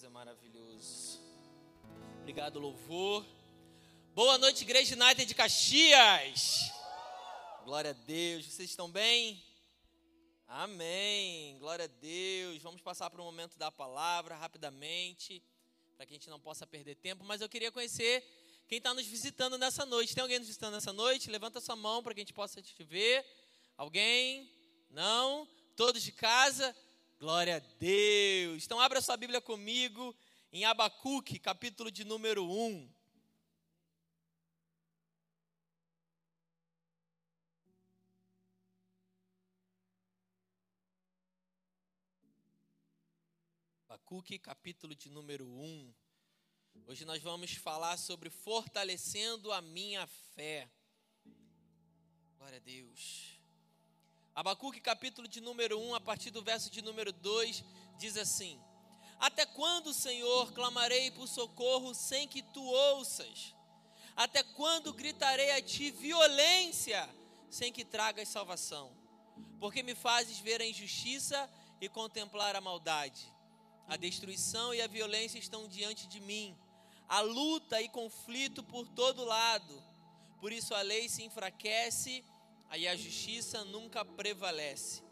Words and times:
Deus 0.00 0.04
é 0.04 0.14
maravilhoso. 0.14 1.20
Obrigado, 2.20 2.58
louvor. 2.58 3.26
Boa 4.14 4.38
noite, 4.38 4.62
Igreja 4.62 4.94
United 4.94 5.26
de 5.26 5.34
Caxias. 5.34 6.72
Glória 7.64 7.90
a 7.90 7.92
Deus. 7.92 8.46
Vocês 8.46 8.70
estão 8.70 8.90
bem? 8.90 9.44
Amém. 10.46 11.58
Glória 11.58 11.84
a 11.84 11.88
Deus. 12.00 12.62
Vamos 12.62 12.80
passar 12.80 13.10
para 13.10 13.20
o 13.20 13.24
momento 13.26 13.58
da 13.58 13.70
palavra 13.70 14.34
rapidamente, 14.36 15.42
para 15.98 16.06
que 16.06 16.14
a 16.14 16.16
gente 16.16 16.30
não 16.30 16.40
possa 16.40 16.66
perder 16.66 16.94
tempo. 16.94 17.22
Mas 17.22 17.42
eu 17.42 17.48
queria 17.48 17.70
conhecer 17.70 18.24
quem 18.68 18.78
está 18.78 18.94
nos 18.94 19.06
visitando 19.06 19.58
nessa 19.58 19.84
noite. 19.84 20.14
Tem 20.14 20.22
alguém 20.22 20.38
nos 20.38 20.48
visitando 20.48 20.74
nessa 20.74 20.94
noite? 20.94 21.28
Levanta 21.28 21.60
sua 21.60 21.76
mão 21.76 22.02
para 22.02 22.14
que 22.14 22.20
a 22.20 22.24
gente 22.24 22.32
possa 22.32 22.62
te 22.62 22.82
ver. 22.84 23.22
Alguém? 23.76 24.50
Não? 24.88 25.46
Todos 25.76 26.02
de 26.02 26.12
casa? 26.12 26.74
Glória 27.20 27.56
a 27.56 27.58
Deus. 27.58 28.64
Então 28.64 28.80
abra 28.80 29.02
sua 29.02 29.14
Bíblia 29.14 29.42
comigo 29.42 30.16
em 30.50 30.64
Abacuque, 30.64 31.38
capítulo 31.38 31.90
de 31.90 32.02
número 32.02 32.50
1. 32.50 32.90
Abacuque, 43.84 44.38
capítulo 44.38 44.94
de 44.94 45.10
número 45.10 45.46
1. 45.46 45.94
Hoje 46.86 47.04
nós 47.04 47.22
vamos 47.22 47.52
falar 47.52 47.98
sobre 47.98 48.30
fortalecendo 48.30 49.52
a 49.52 49.60
minha 49.60 50.06
fé. 50.06 50.70
Glória 52.38 52.56
a 52.56 52.60
Deus. 52.60 53.39
Abacuque, 54.40 54.80
capítulo 54.80 55.28
de 55.28 55.38
número 55.38 55.78
1, 55.78 55.96
a 55.96 56.00
partir 56.00 56.30
do 56.30 56.40
verso 56.40 56.70
de 56.70 56.80
número 56.80 57.12
2, 57.12 57.62
diz 57.98 58.16
assim: 58.16 58.58
Até 59.18 59.44
quando, 59.44 59.92
Senhor, 59.92 60.50
clamarei 60.54 61.10
por 61.10 61.28
socorro 61.28 61.92
sem 61.92 62.26
que 62.26 62.40
tu 62.40 62.64
ouças? 62.64 63.54
Até 64.16 64.42
quando 64.42 64.94
gritarei 64.94 65.50
a 65.50 65.60
ti 65.60 65.90
violência 65.90 67.06
sem 67.50 67.70
que 67.70 67.84
tragas 67.84 68.30
salvação? 68.30 68.90
Porque 69.58 69.82
me 69.82 69.94
fazes 69.94 70.38
ver 70.38 70.62
a 70.62 70.66
injustiça 70.66 71.46
e 71.78 71.86
contemplar 71.86 72.56
a 72.56 72.62
maldade. 72.62 73.30
A 73.86 73.98
destruição 73.98 74.72
e 74.72 74.80
a 74.80 74.86
violência 74.86 75.38
estão 75.38 75.68
diante 75.68 76.06
de 76.06 76.18
mim. 76.18 76.56
A 77.06 77.20
luta 77.20 77.82
e 77.82 77.90
conflito 77.90 78.62
por 78.62 78.88
todo 78.88 79.22
lado. 79.22 79.84
Por 80.40 80.50
isso 80.50 80.74
a 80.74 80.80
lei 80.80 81.10
se 81.10 81.22
enfraquece 81.22 82.24
aí 82.70 82.86
a 82.86 82.96
justiça 82.96 83.64
nunca 83.64 84.04
prevalece. 84.04 85.02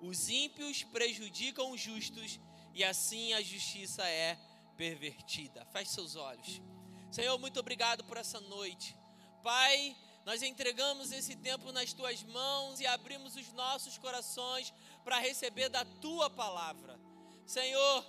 Os 0.00 0.28
ímpios 0.28 0.84
prejudicam 0.84 1.72
os 1.72 1.80
justos 1.80 2.38
e 2.72 2.84
assim 2.84 3.34
a 3.34 3.42
justiça 3.42 4.06
é 4.08 4.38
pervertida. 4.76 5.66
Feche 5.66 5.90
seus 5.90 6.14
olhos. 6.14 6.62
Senhor, 7.10 7.36
muito 7.38 7.58
obrigado 7.58 8.04
por 8.04 8.16
essa 8.16 8.40
noite. 8.40 8.96
Pai, 9.42 9.96
nós 10.24 10.42
entregamos 10.42 11.10
esse 11.10 11.34
tempo 11.34 11.72
nas 11.72 11.92
tuas 11.92 12.22
mãos 12.22 12.78
e 12.78 12.86
abrimos 12.86 13.34
os 13.34 13.52
nossos 13.52 13.98
corações 13.98 14.72
para 15.02 15.18
receber 15.18 15.68
da 15.68 15.84
tua 15.84 16.30
palavra. 16.30 17.00
Senhor, 17.44 18.06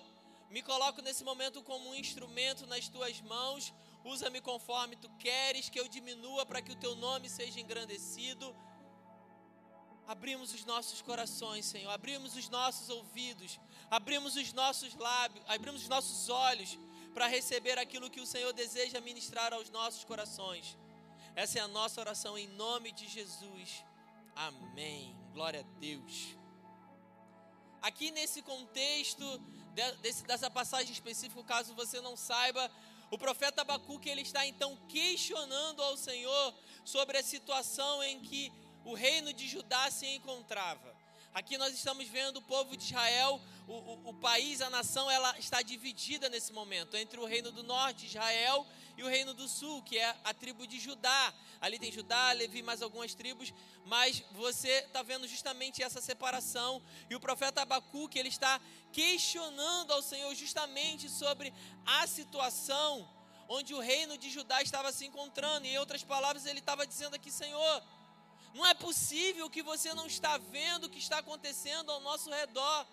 me 0.52 0.62
coloco 0.62 1.02
nesse 1.02 1.24
momento 1.24 1.64
como 1.64 1.90
um 1.90 1.96
instrumento 1.96 2.68
nas 2.68 2.88
tuas 2.88 3.20
mãos. 3.22 3.74
Usa-me 4.04 4.40
conforme 4.40 4.96
tu 4.96 5.10
queres 5.18 5.70
que 5.70 5.80
eu 5.80 5.88
diminua 5.88 6.46
para 6.46 6.62
que 6.62 6.72
o 6.72 6.76
teu 6.76 6.96
nome 6.96 7.28
seja 7.28 7.60
engrandecido 7.60 8.56
abrimos 10.10 10.52
os 10.56 10.66
nossos 10.66 11.04
corações, 11.04 11.66
Senhor, 11.66 11.92
abrimos 11.92 12.36
os 12.36 12.50
nossos 12.50 12.90
ouvidos, 12.90 13.60
abrimos 13.92 14.36
os 14.36 14.52
nossos 14.54 14.96
lábios, 14.96 15.46
abrimos 15.48 15.84
os 15.84 15.88
nossos 15.88 16.30
olhos 16.30 16.80
para 17.14 17.28
receber 17.28 17.78
aquilo 17.78 18.10
que 18.10 18.20
o 18.20 18.26
Senhor 18.26 18.52
deseja 18.52 19.00
ministrar 19.02 19.54
aos 19.54 19.70
nossos 19.70 20.04
corações. 20.04 20.76
Essa 21.36 21.60
é 21.60 21.62
a 21.62 21.68
nossa 21.68 22.02
oração 22.02 22.36
em 22.36 22.48
nome 22.48 22.92
de 22.92 23.08
Jesus. 23.08 23.86
Amém. 24.36 25.16
Glória 25.32 25.60
a 25.60 25.80
Deus. 25.80 26.36
Aqui 27.80 28.10
nesse 28.10 28.42
contexto 28.42 29.24
desse, 30.02 30.24
dessa 30.24 30.50
passagem 30.50 30.92
específica, 30.92 31.44
caso 31.44 31.76
você 31.76 32.02
não 32.02 32.18
saiba, 32.18 32.72
o 33.12 33.18
profeta 33.18 33.62
Abacuque 33.62 34.10
ele 34.10 34.22
está 34.22 34.44
então 34.44 34.76
questionando 34.88 35.84
ao 35.84 35.96
Senhor 35.96 36.56
sobre 36.84 37.16
a 37.20 37.24
situação 37.24 38.02
em 38.02 38.20
que 38.22 38.52
o 38.86 38.94
reino 38.94 39.34
de 39.34 39.48
Judá 39.48 39.90
se 39.92 40.06
encontrava. 40.08 40.98
Aqui 41.34 41.58
nós 41.58 41.74
estamos 41.74 42.08
vendo 42.08 42.38
o 42.38 42.42
povo 42.42 42.76
de 42.76 42.86
Israel, 42.86 43.40
o, 43.68 43.74
o, 43.74 44.10
o, 44.10 44.14
país, 44.16 44.62
a 44.62 44.70
nação, 44.70 45.10
ela 45.12 45.38
está 45.38 45.62
dividida 45.62 46.28
nesse 46.28 46.52
momento 46.52 46.98
entre 46.98 47.20
o 47.20 47.26
reino 47.26 47.52
do 47.52 47.62
norte, 47.62 48.08
Israel, 48.08 48.66
e 48.98 49.04
o 49.04 49.08
reino 49.08 49.34
do 49.34 49.48
sul, 49.48 49.84
que 49.84 49.98
é 49.98 50.16
a 50.24 50.34
tribo 50.34 50.66
de 50.66 50.80
Judá. 50.80 51.34
Ali 51.62 51.78
tem 51.78 51.92
Judá, 51.92 52.32
Levi, 52.32 52.64
mais 52.64 52.82
algumas 52.82 53.14
tribos, 53.14 53.54
mas 53.86 54.24
você 54.32 54.70
está 54.80 55.04
vendo 55.04 55.28
justamente 55.28 55.84
essa 55.84 56.02
separação. 56.02 56.82
E 57.10 57.16
o 57.16 57.20
profeta 57.20 57.62
Abacuque, 57.62 58.18
ele 58.18 58.30
está 58.30 58.60
questionando 58.92 59.94
ao 59.94 60.02
Senhor 60.02 60.34
justamente 60.34 61.08
sobre 61.10 61.54
a 61.86 62.08
situação 62.08 63.08
onde 63.48 63.74
o 63.74 63.80
reino 63.80 64.18
de 64.18 64.30
Judá 64.30 64.62
estava 64.62 64.92
se 64.92 65.06
encontrando. 65.06 65.66
E 65.66 65.70
em 65.70 65.78
outras 65.78 66.04
palavras, 66.04 66.46
ele 66.46 66.60
estava 66.60 66.86
dizendo 66.86 67.16
aqui, 67.16 67.32
Senhor, 67.32 67.84
não 68.54 68.66
é 68.66 68.74
possível 68.74 69.50
que 69.50 69.62
você 69.62 69.94
não 69.94 70.08
está 70.08 70.38
vendo 70.38 70.86
o 70.86 70.90
que 70.90 71.00
está 71.00 71.20
acontecendo 71.20 71.92
ao 71.92 72.02
nosso 72.02 72.30
redor. 72.30 72.86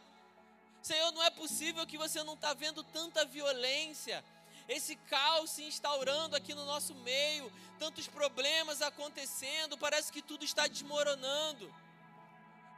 Senhor, 0.83 1.11
não 1.13 1.23
é 1.23 1.31
possível 1.31 1.87
que 1.87 1.99
você 1.99 2.23
não 2.23 2.35
está 2.35 2.55
vendo 2.55 2.85
tanta 2.85 3.25
violência, 3.25 4.25
esse 4.69 4.97
caos 4.97 5.51
se 5.51 5.63
instaurando 5.65 6.37
aqui 6.37 6.53
no 6.55 6.65
nosso 6.65 6.95
meio, 6.97 7.53
tantos 7.79 8.07
problemas 8.09 8.83
acontecendo, 8.83 9.79
parece 9.79 10.13
que 10.13 10.23
tudo 10.23 10.45
está 10.45 10.67
desmoronando. 10.67 11.73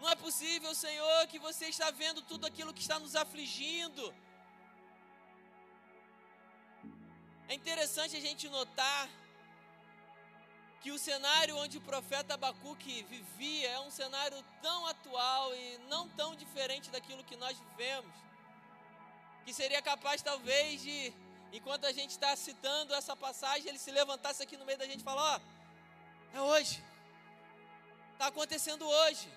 Não 0.01 0.09
é 0.09 0.15
possível, 0.15 0.75
Senhor, 0.75 1.27
que 1.27 1.39
você 1.39 1.67
está 1.67 1.91
vendo 1.91 2.23
tudo 2.23 2.47
aquilo 2.47 2.73
que 2.73 2.81
está 2.81 2.99
nos 2.99 3.17
afligindo. 3.17 4.15
É 7.49 7.55
interessante 7.55 8.17
a 8.17 8.21
gente 8.21 8.49
notar 8.49 9.09
que 10.81 10.93
o 10.93 10.99
cenário 10.99 11.57
onde 11.57 11.79
o 11.79 11.81
profeta 11.81 12.35
Abacuque 12.35 13.03
vivia 13.05 13.69
é 13.71 13.81
um 13.81 13.91
cenário 13.91 14.37
tão 14.63 14.87
atual 14.87 15.55
e 15.55 15.79
não 15.89 16.09
tão 16.11 16.37
diferente 16.37 16.91
daquilo 16.91 17.25
que 17.25 17.37
nós 17.37 17.59
vivemos, 17.59 18.15
que 19.45 19.53
seria 19.53 19.83
capaz 19.83 20.23
talvez 20.23 20.81
de, 20.81 21.13
enquanto 21.53 21.85
a 21.85 21.93
gente 21.93 22.11
está 22.11 22.35
citando 22.37 22.95
essa 22.95 23.17
passagem, 23.17 23.69
ele 23.69 23.79
se 23.79 23.91
levantasse 23.91 24.43
aqui 24.43 24.57
no 24.57 24.65
meio 24.65 24.79
da 24.79 24.87
gente 24.87 25.01
e 25.01 25.05
falar: 25.05 25.37
ó, 25.37 26.39
é 26.39 26.41
hoje, 26.41 26.83
está 28.13 28.27
acontecendo 28.29 28.87
hoje. 28.87 29.29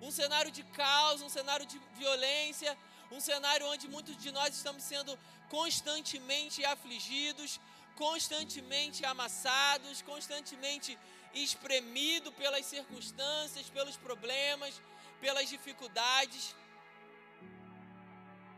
Um 0.00 0.10
cenário 0.10 0.50
de 0.50 0.62
caos, 0.64 1.22
um 1.22 1.28
cenário 1.28 1.64
de 1.64 1.78
violência, 1.96 2.76
um 3.10 3.20
cenário 3.20 3.66
onde 3.68 3.88
muitos 3.88 4.16
de 4.16 4.32
nós 4.32 4.54
estamos 4.54 4.82
sendo 4.82 5.18
constantemente 5.48 6.64
afligidos, 6.64 7.60
constantemente 7.96 9.04
amassados, 9.04 10.02
constantemente 10.02 10.98
espremidos 11.34 12.34
pelas 12.34 12.66
circunstâncias, 12.66 13.70
pelos 13.70 13.96
problemas, 13.96 14.80
pelas 15.20 15.48
dificuldades. 15.48 16.54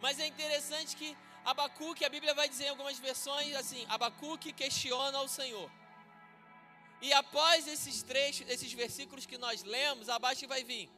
Mas 0.00 0.18
é 0.18 0.26
interessante 0.26 0.96
que 0.96 1.16
Abacuque, 1.44 2.04
a 2.04 2.08
Bíblia 2.08 2.34
vai 2.34 2.48
dizer 2.48 2.64
em 2.66 2.70
algumas 2.70 2.98
versões 2.98 3.54
assim: 3.54 3.84
Abacuque 3.88 4.52
questiona 4.52 5.18
ao 5.18 5.28
Senhor. 5.28 5.70
E 7.02 7.12
após 7.12 7.66
esses 7.66 8.02
trechos, 8.02 8.48
esses 8.48 8.72
versículos 8.72 9.26
que 9.26 9.36
nós 9.36 9.62
lemos, 9.62 10.08
abaixo 10.08 10.48
vai 10.48 10.64
vir 10.64 10.90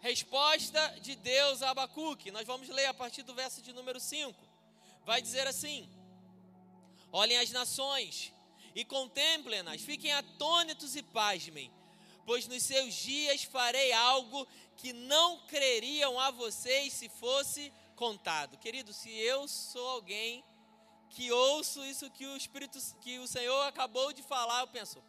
resposta 0.00 0.80
de 1.00 1.14
Deus 1.14 1.62
a 1.62 1.70
Abacuque. 1.70 2.30
Nós 2.30 2.46
vamos 2.46 2.68
ler 2.68 2.86
a 2.86 2.94
partir 2.94 3.22
do 3.22 3.34
verso 3.34 3.60
de 3.62 3.72
número 3.72 4.00
5. 4.00 4.34
Vai 5.04 5.20
dizer 5.20 5.46
assim: 5.46 5.88
Olhem 7.12 7.38
as 7.38 7.50
nações 7.50 8.32
e 8.74 8.84
contemplem-nas, 8.84 9.82
fiquem 9.82 10.12
atônitos 10.12 10.94
e 10.94 11.02
pasmem, 11.02 11.72
pois 12.24 12.46
nos 12.46 12.62
seus 12.62 12.94
dias 12.94 13.42
farei 13.42 13.92
algo 13.92 14.46
que 14.76 14.92
não 14.92 15.38
creriam 15.46 16.18
a 16.20 16.30
vocês 16.30 16.92
se 16.92 17.08
fosse 17.08 17.72
contado. 17.96 18.56
Querido, 18.58 18.92
se 18.92 19.10
eu 19.10 19.48
sou 19.48 19.88
alguém 19.88 20.44
que 21.10 21.32
ouço 21.32 21.84
isso 21.84 22.08
que 22.10 22.24
o 22.24 22.36
Espírito, 22.36 22.78
que 23.00 23.18
o 23.18 23.26
Senhor 23.26 23.62
acabou 23.62 24.12
de 24.12 24.22
falar, 24.22 24.60
eu 24.60 24.68
penso, 24.68 25.02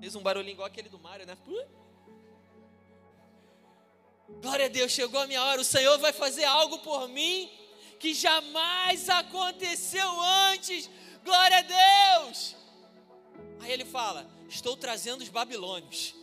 Fez 0.00 0.14
um 0.14 0.22
barulhinho 0.22 0.54
igual 0.54 0.66
aquele 0.66 0.88
do 0.88 0.98
Mário, 0.98 1.26
né? 1.26 1.36
Glória 4.40 4.66
a 4.66 4.68
Deus, 4.68 4.92
chegou 4.92 5.20
a 5.20 5.26
minha 5.26 5.42
hora. 5.42 5.60
O 5.60 5.64
Senhor 5.64 5.98
vai 5.98 6.12
fazer 6.12 6.44
algo 6.44 6.78
por 6.78 7.08
mim 7.08 7.50
que 7.98 8.14
jamais 8.14 9.08
aconteceu 9.08 10.08
antes. 10.50 10.88
Glória 11.22 11.58
a 11.58 11.62
Deus. 12.20 12.56
Aí 13.60 13.70
ele 13.70 13.84
fala: 13.84 14.26
Estou 14.48 14.76
trazendo 14.76 15.22
os 15.22 15.28
babilônios. 15.28 16.14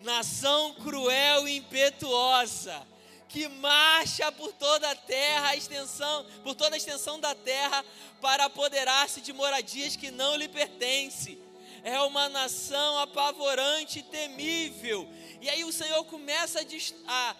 nação 0.00 0.74
cruel 0.74 1.46
e 1.48 1.56
impetuosa, 1.56 2.86
que 3.28 3.48
marcha 3.48 4.32
por 4.32 4.52
toda 4.52 4.90
a 4.90 4.94
terra, 4.94 5.48
a 5.48 5.56
extensão, 5.56 6.24
por 6.42 6.54
toda 6.54 6.76
a 6.76 6.78
extensão 6.78 7.20
da 7.20 7.34
terra, 7.34 7.84
para 8.20 8.46
apoderar-se 8.46 9.20
de 9.20 9.32
moradias 9.32 9.96
que 9.96 10.10
não 10.10 10.36
lhe 10.36 10.48
pertencem. 10.48 11.47
É 11.82 12.00
uma 12.00 12.28
nação 12.28 12.98
apavorante 12.98 14.00
e 14.00 14.02
temível. 14.02 15.08
E 15.40 15.48
aí 15.48 15.64
o 15.64 15.72
Senhor 15.72 16.04
começa 16.04 16.60
a, 16.60 17.36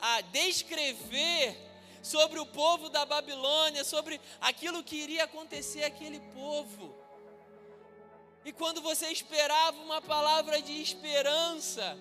a, 0.00 0.16
a 0.16 0.20
descrever 0.20 1.56
sobre 2.02 2.40
o 2.40 2.46
povo 2.46 2.88
da 2.88 3.06
Babilônia, 3.06 3.84
sobre 3.84 4.20
aquilo 4.40 4.82
que 4.82 4.96
iria 4.96 5.24
acontecer 5.24 5.84
àquele 5.84 6.20
povo. 6.34 6.94
E 8.44 8.52
quando 8.52 8.82
você 8.82 9.06
esperava 9.08 9.80
uma 9.80 10.02
palavra 10.02 10.60
de 10.60 10.82
esperança, 10.82 11.96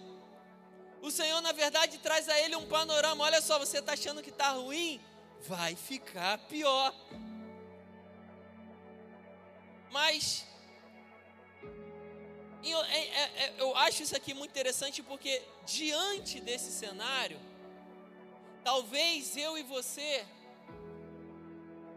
o 1.02 1.12
Senhor, 1.12 1.40
na 1.42 1.52
verdade, 1.52 2.00
traz 2.00 2.28
a 2.30 2.40
ele 2.40 2.56
um 2.56 2.68
panorama. 2.68 3.24
Olha 3.24 3.42
só, 3.42 3.60
você 3.60 3.78
está 3.80 3.94
achando 3.94 4.24
que 4.24 4.30
está 4.30 4.52
ruim? 4.52 5.00
Vai 5.48 5.76
ficar 5.76 6.38
pior. 6.48 6.94
Mas 9.92 10.46
eu, 12.70 12.84
é, 12.84 13.00
é, 13.00 13.44
é, 13.44 13.56
eu 13.58 13.76
acho 13.78 14.04
isso 14.04 14.16
aqui 14.16 14.34
muito 14.34 14.52
interessante 14.52 15.02
porque, 15.02 15.42
diante 15.66 16.40
desse 16.40 16.72
cenário, 16.72 17.40
talvez 18.64 19.36
eu 19.36 19.58
e 19.58 19.64
você 19.64 20.26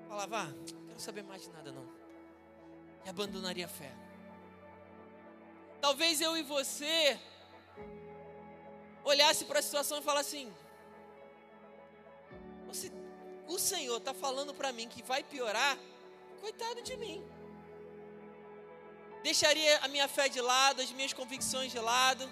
falava, 0.08 0.43
ah, 0.43 0.46
não 0.46 0.87
quero 0.87 1.00
saber 1.00 1.22
mais 1.22 1.43
de 1.43 1.50
nada 1.50 1.70
não. 1.70 1.87
E 3.05 3.08
abandonaria 3.08 3.66
a 3.66 3.69
fé. 3.69 3.93
Talvez 5.81 6.20
eu 6.20 6.34
e 6.37 6.43
você 6.43 7.20
olhasse 9.05 9.44
para 9.44 9.58
a 9.58 9.62
situação 9.62 9.99
e 9.99 10.02
falasse 10.02 10.37
assim: 10.37 10.55
o 13.46 13.58
Senhor 13.58 13.99
está 13.99 14.14
falando 14.14 14.55
para 14.55 14.72
mim 14.72 14.88
que 14.88 15.02
vai 15.02 15.22
piorar, 15.22 15.78
coitado 16.40 16.81
de 16.82 16.96
mim. 16.96 17.22
Deixaria 19.29 19.75
a 19.85 19.88
minha 19.94 20.09
fé 20.17 20.26
de 20.29 20.41
lado, 20.53 20.82
as 20.87 20.93
minhas 20.99 21.12
convicções 21.21 21.73
de 21.73 21.81
lado. 21.93 22.25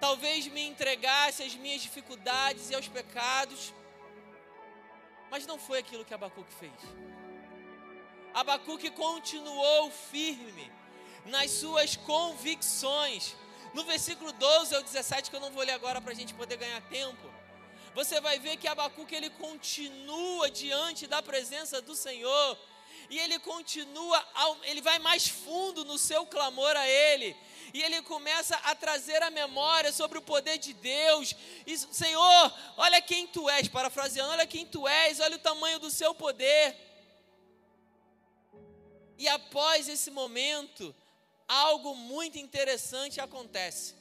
Talvez 0.00 0.46
me 0.56 0.62
entregasse 0.72 1.42
às 1.42 1.54
minhas 1.62 1.82
dificuldades 1.86 2.70
e 2.70 2.74
aos 2.74 2.88
pecados. 2.98 3.62
Mas 5.30 5.46
não 5.50 5.58
foi 5.66 5.78
aquilo 5.80 6.04
que 6.04 6.14
Abacuque 6.14 6.54
fez. 6.62 6.80
Abacuque 8.42 8.90
continuou 8.90 9.90
firme 9.90 10.70
nas 11.34 11.50
suas 11.50 11.96
convicções 11.96 13.34
no 13.76 13.84
versículo 13.84 14.32
12 14.32 14.74
ao 14.74 14.82
17, 14.82 15.28
que 15.30 15.36
eu 15.36 15.40
não 15.40 15.50
vou 15.50 15.62
ler 15.62 15.72
agora 15.72 16.00
para 16.00 16.12
a 16.12 16.14
gente 16.14 16.32
poder 16.32 16.56
ganhar 16.56 16.80
tempo, 16.88 17.30
você 17.94 18.20
vai 18.22 18.38
ver 18.38 18.56
que 18.56 18.66
Abacuque 18.66 19.14
ele 19.14 19.28
continua 19.30 20.50
diante 20.50 21.06
da 21.06 21.22
presença 21.22 21.82
do 21.82 21.94
Senhor, 21.94 22.58
e 23.08 23.18
ele 23.18 23.38
continua, 23.38 24.26
ele 24.64 24.80
vai 24.80 24.98
mais 24.98 25.28
fundo 25.28 25.84
no 25.84 25.98
seu 25.98 26.26
clamor 26.26 26.76
a 26.76 26.88
Ele, 26.88 27.36
e 27.72 27.82
ele 27.82 28.00
começa 28.02 28.56
a 28.56 28.74
trazer 28.74 29.22
a 29.22 29.30
memória 29.30 29.92
sobre 29.92 30.18
o 30.18 30.22
poder 30.22 30.58
de 30.58 30.72
Deus. 30.72 31.34
E, 31.66 31.76
Senhor, 31.76 32.52
olha 32.76 33.02
quem 33.02 33.26
tu 33.26 33.48
és, 33.50 33.68
parafraseando, 33.68 34.32
olha 34.32 34.46
quem 34.46 34.66
tu 34.66 34.86
és, 34.88 35.20
olha 35.20 35.36
o 35.36 35.40
tamanho 35.40 35.78
do 35.78 35.90
seu 35.90 36.14
poder. 36.14 36.76
E 39.18 39.28
após 39.28 39.88
esse 39.88 40.10
momento, 40.10 40.94
algo 41.46 41.94
muito 41.94 42.38
interessante 42.38 43.20
acontece. 43.20 43.94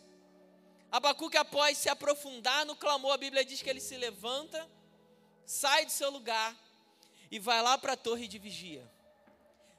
Abacuque, 0.92 1.38
após 1.38 1.78
se 1.78 1.90
aprofundar 1.90 2.66
no 2.66 2.76
clamor, 2.76 3.12
a 3.12 3.18
Bíblia 3.18 3.44
diz 3.44 3.62
que 3.62 3.70
ele 3.70 3.82
se 3.82 3.98
levanta, 3.98 4.70
sai 5.46 5.86
do 5.86 5.92
seu 5.92 6.10
lugar 6.10 6.56
e 7.30 7.40
vai 7.40 7.62
lá 7.62 7.78
para 7.78 7.94
a 7.94 7.98
torre 7.98 8.28
de 8.28 8.40
vigia. 8.40 8.95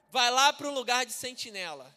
Vai 0.09 0.31
lá 0.31 0.53
para 0.53 0.67
um 0.67 0.73
lugar 0.73 1.05
de 1.05 1.11
sentinela. 1.11 1.93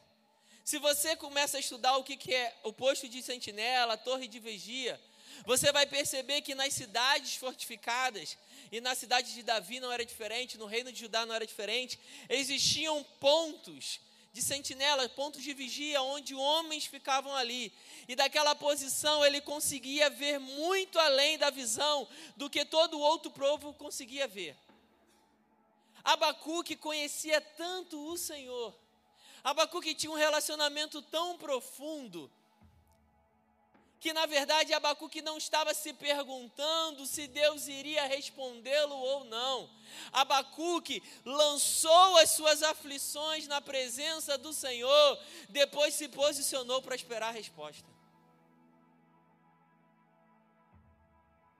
Se 0.64 0.78
você 0.78 1.16
começa 1.16 1.56
a 1.56 1.60
estudar 1.60 1.96
o 1.96 2.04
que, 2.04 2.16
que 2.16 2.34
é 2.34 2.54
o 2.64 2.72
posto 2.72 3.08
de 3.08 3.22
sentinela, 3.22 3.94
a 3.94 3.96
torre 3.96 4.28
de 4.28 4.38
vigia, 4.38 5.00
você 5.46 5.72
vai 5.72 5.86
perceber 5.86 6.42
que 6.42 6.54
nas 6.54 6.74
cidades 6.74 7.36
fortificadas, 7.36 8.36
e 8.70 8.80
na 8.80 8.94
cidade 8.94 9.32
de 9.32 9.42
Davi 9.42 9.80
não 9.80 9.90
era 9.90 10.04
diferente, 10.04 10.58
no 10.58 10.66
reino 10.66 10.92
de 10.92 11.00
Judá 11.00 11.24
não 11.24 11.34
era 11.34 11.46
diferente, 11.46 11.98
existiam 12.28 13.02
pontos 13.18 14.00
de 14.32 14.42
sentinela, 14.42 15.08
pontos 15.08 15.42
de 15.42 15.52
vigia, 15.52 16.02
onde 16.02 16.34
homens 16.34 16.86
ficavam 16.86 17.34
ali. 17.34 17.72
E 18.06 18.14
daquela 18.14 18.54
posição 18.54 19.24
ele 19.24 19.40
conseguia 19.40 20.08
ver 20.08 20.38
muito 20.38 20.98
além 20.98 21.36
da 21.36 21.50
visão 21.50 22.06
do 22.36 22.48
que 22.48 22.64
todo 22.64 23.00
outro 23.00 23.30
povo 23.30 23.72
conseguia 23.74 24.28
ver. 24.28 24.56
Abacuque 26.04 26.76
conhecia 26.76 27.40
tanto 27.40 27.98
o 28.08 28.16
Senhor. 28.16 28.74
Abacuque 29.42 29.94
tinha 29.94 30.12
um 30.12 30.16
relacionamento 30.16 31.00
tão 31.02 31.38
profundo 31.38 32.30
que 34.00 34.14
na 34.14 34.24
verdade 34.24 34.72
Abacuque 34.72 35.20
não 35.20 35.36
estava 35.36 35.74
se 35.74 35.92
perguntando 35.92 37.04
se 37.04 37.26
Deus 37.26 37.68
iria 37.68 38.06
respondê-lo 38.06 38.96
ou 38.96 39.24
não. 39.24 39.70
Abacuque 40.10 41.02
lançou 41.22 42.16
as 42.16 42.30
suas 42.30 42.62
aflições 42.62 43.46
na 43.46 43.60
presença 43.60 44.38
do 44.38 44.54
Senhor, 44.54 45.18
depois 45.50 45.94
se 45.94 46.08
posicionou 46.08 46.80
para 46.80 46.94
esperar 46.94 47.28
a 47.28 47.32
resposta. 47.32 47.86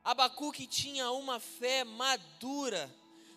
Abacuque 0.02 0.66
tinha 0.66 1.10
uma 1.10 1.38
fé 1.38 1.84
madura 1.84 2.90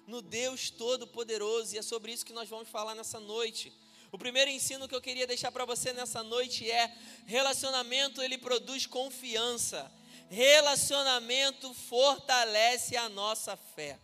no 0.07 0.21
Deus 0.21 0.69
Todo-Poderoso, 0.69 1.75
e 1.75 1.77
é 1.77 1.81
sobre 1.81 2.11
isso 2.11 2.25
que 2.25 2.33
nós 2.33 2.49
vamos 2.49 2.69
falar 2.69 2.95
nessa 2.95 3.19
noite. 3.19 3.73
O 4.11 4.17
primeiro 4.17 4.51
ensino 4.51 4.87
que 4.87 4.93
eu 4.93 5.01
queria 5.01 5.25
deixar 5.25 5.51
para 5.51 5.65
você 5.65 5.91
nessa 5.91 6.21
noite 6.21 6.69
é: 6.69 6.95
relacionamento 7.25 8.21
ele 8.21 8.37
produz 8.37 8.85
confiança. 8.85 9.91
Relacionamento 10.29 11.73
fortalece 11.73 12.95
a 12.95 13.09
nossa 13.09 13.55
fé. 13.55 13.99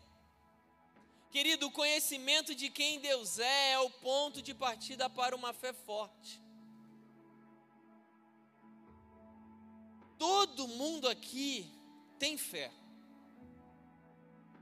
Querido, 1.31 1.67
o 1.67 1.71
conhecimento 1.71 2.55
de 2.55 2.69
quem 2.69 2.99
Deus 2.99 3.37
é 3.37 3.71
é 3.73 3.79
o 3.79 3.89
ponto 3.89 4.41
de 4.41 4.53
partida 4.53 5.09
para 5.09 5.35
uma 5.35 5.53
fé 5.53 5.73
forte. 5.73 6.41
Todo 10.17 10.67
mundo 10.67 11.07
aqui 11.07 11.71
tem 12.17 12.35
fé. 12.35 12.71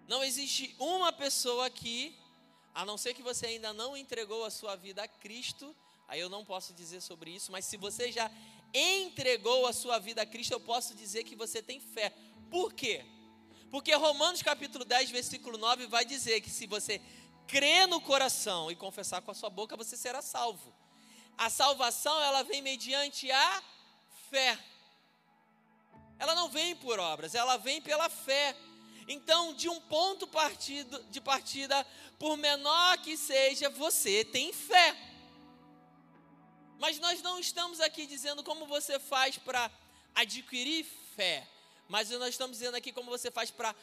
Não 0.08 0.24
existe 0.24 0.74
uma 0.80 1.12
pessoa 1.12 1.66
aqui 1.66 2.18
a 2.74 2.86
não 2.86 2.98
ser 2.98 3.14
que 3.14 3.22
você 3.22 3.48
ainda 3.48 3.74
não 3.74 3.98
entregou 3.98 4.46
a 4.46 4.50
sua 4.50 4.76
vida 4.76 5.04
a 5.04 5.08
Cristo, 5.08 5.76
aí 6.08 6.20
eu 6.20 6.30
não 6.30 6.46
posso 6.46 6.74
dizer 6.74 7.02
sobre 7.02 7.32
isso, 7.32 7.52
mas 7.52 7.66
se 7.66 7.76
você 7.76 8.12
já 8.12 8.32
entregou 8.74 9.66
a 9.66 9.74
sua 9.74 9.98
vida 10.00 10.22
a 10.22 10.26
Cristo, 10.26 10.54
eu 10.54 10.60
posso 10.60 10.94
dizer 10.94 11.24
que 11.24 11.36
você 11.36 11.62
tem 11.62 11.80
fé. 11.80 12.14
Por 12.50 12.74
quê? 12.74 13.06
Porque 13.70 13.94
Romanos 13.94 14.42
capítulo 14.42 14.86
10, 14.86 15.10
versículo 15.10 15.58
9 15.58 15.88
vai 15.88 16.06
dizer 16.06 16.40
que 16.40 16.50
se 16.50 16.68
você 16.68 17.02
crer 17.48 17.88
no 17.88 18.00
coração 18.00 18.72
e 18.72 18.76
confessar 18.76 19.22
com 19.22 19.32
a 19.32 19.34
sua 19.34 19.50
boca, 19.50 19.76
você 19.76 19.98
será 19.98 20.22
salvo. 20.22 20.74
A 21.38 21.50
salvação, 21.50 22.22
ela 22.22 22.44
vem 22.44 22.62
mediante 22.62 23.32
a 23.32 23.64
fé. 24.30 24.58
Ela 26.20 26.34
não 26.34 26.50
vem 26.50 26.76
por 26.76 27.00
obras, 27.00 27.36
ela 27.36 27.58
vem 27.58 27.82
pela 27.82 28.10
fé. 28.10 28.56
Então, 29.08 29.54
de 29.54 29.70
um 29.70 29.80
ponto 29.80 30.28
partido, 30.28 31.02
de 31.10 31.22
partida, 31.22 31.86
por 32.20 32.36
menor 32.36 32.98
que 32.98 33.16
seja, 33.16 33.70
você 33.70 34.26
tem 34.26 34.52
fé. 34.52 34.96
Mas 36.78 37.00
nós 37.00 37.22
não 37.22 37.40
estamos 37.40 37.80
aqui 37.80 38.06
dizendo 38.06 38.44
como 38.44 38.66
você 38.66 39.00
faz 39.00 39.38
para 39.38 39.72
adquirir 40.14 40.86
fé, 41.16 41.48
mas 41.88 42.10
nós 42.10 42.30
estamos 42.30 42.58
dizendo 42.58 42.76
aqui 42.76 42.92
como 42.92 43.10
você 43.10 43.32
faz 43.32 43.50
para 43.50 43.74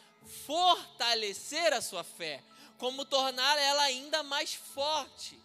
fortalecer 0.47 1.73
a 1.73 1.81
sua 1.81 2.05
fé, 2.05 2.43
como 2.77 3.05
tornar 3.05 3.59
ela 3.59 3.83
ainda 3.83 4.23
mais 4.23 4.55
forte. 4.55 5.39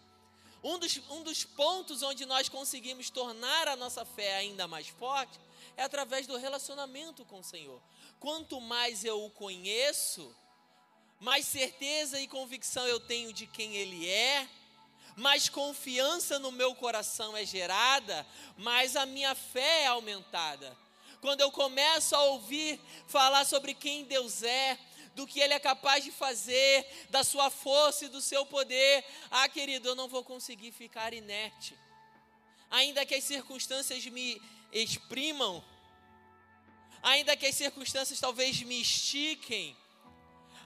Um 0.62 0.78
dos, 0.78 1.00
um 1.10 1.24
dos 1.24 1.46
pontos 1.46 2.04
onde 2.04 2.26
nós 2.26 2.50
conseguimos 2.50 3.10
tornar 3.10 3.68
a 3.68 3.78
nossa 3.78 4.04
fé 4.04 4.36
ainda 4.36 4.68
mais 4.68 4.90
forte 4.90 5.40
é 5.78 5.84
através 5.84 6.28
do 6.28 6.38
relacionamento 6.38 7.24
com 7.24 7.40
o 7.40 7.44
Senhor. 7.44 7.82
Quanto 8.20 8.60
mais 8.60 9.06
eu 9.06 9.24
o 9.24 9.30
conheço, 9.30 10.36
mais 11.20 11.46
certeza 11.46 12.20
e 12.20 12.28
convicção 12.28 12.86
eu 12.88 13.00
tenho 13.00 13.32
de 13.32 13.48
quem 13.48 13.76
Ele 13.76 14.10
é, 14.10 14.48
mais 15.16 15.50
confiança 15.50 16.40
no 16.40 16.52
meu 16.52 16.74
coração 16.76 17.36
é 17.36 17.46
gerada, 17.46 18.26
mais 18.58 18.96
a 18.96 19.06
minha 19.06 19.36
fé 19.36 19.84
é 19.84 19.88
aumentada. 19.88 20.78
Quando 21.22 21.42
eu 21.42 21.52
começo 21.52 22.16
a 22.16 22.24
ouvir 22.24 22.80
falar 23.08 23.46
sobre 23.46 23.74
quem 23.74 24.06
Deus 24.06 24.44
é, 24.44 24.78
do 25.16 25.28
que 25.28 25.40
Ele 25.40 25.54
é 25.54 25.60
capaz 25.60 26.04
de 26.04 26.12
fazer, 26.12 26.86
da 27.10 27.24
sua 27.24 27.50
força 27.50 28.06
e 28.06 28.10
do 28.10 28.22
seu 28.22 28.46
poder, 28.46 29.04
ah, 29.30 29.48
querido, 29.50 29.90
eu 29.90 29.96
não 29.96 30.08
vou 30.08 30.24
conseguir 30.24 30.72
ficar 30.72 31.14
inerte. 31.14 31.78
Ainda 32.72 33.06
que 33.06 33.16
as 33.16 33.24
circunstâncias 33.24 34.06
me 34.06 34.42
exprimam, 34.72 35.64
ainda 37.02 37.36
que 37.36 37.46
as 37.46 37.56
circunstâncias 37.56 38.20
talvez 38.20 38.62
me 38.62 38.82
estiquem, 38.82 39.76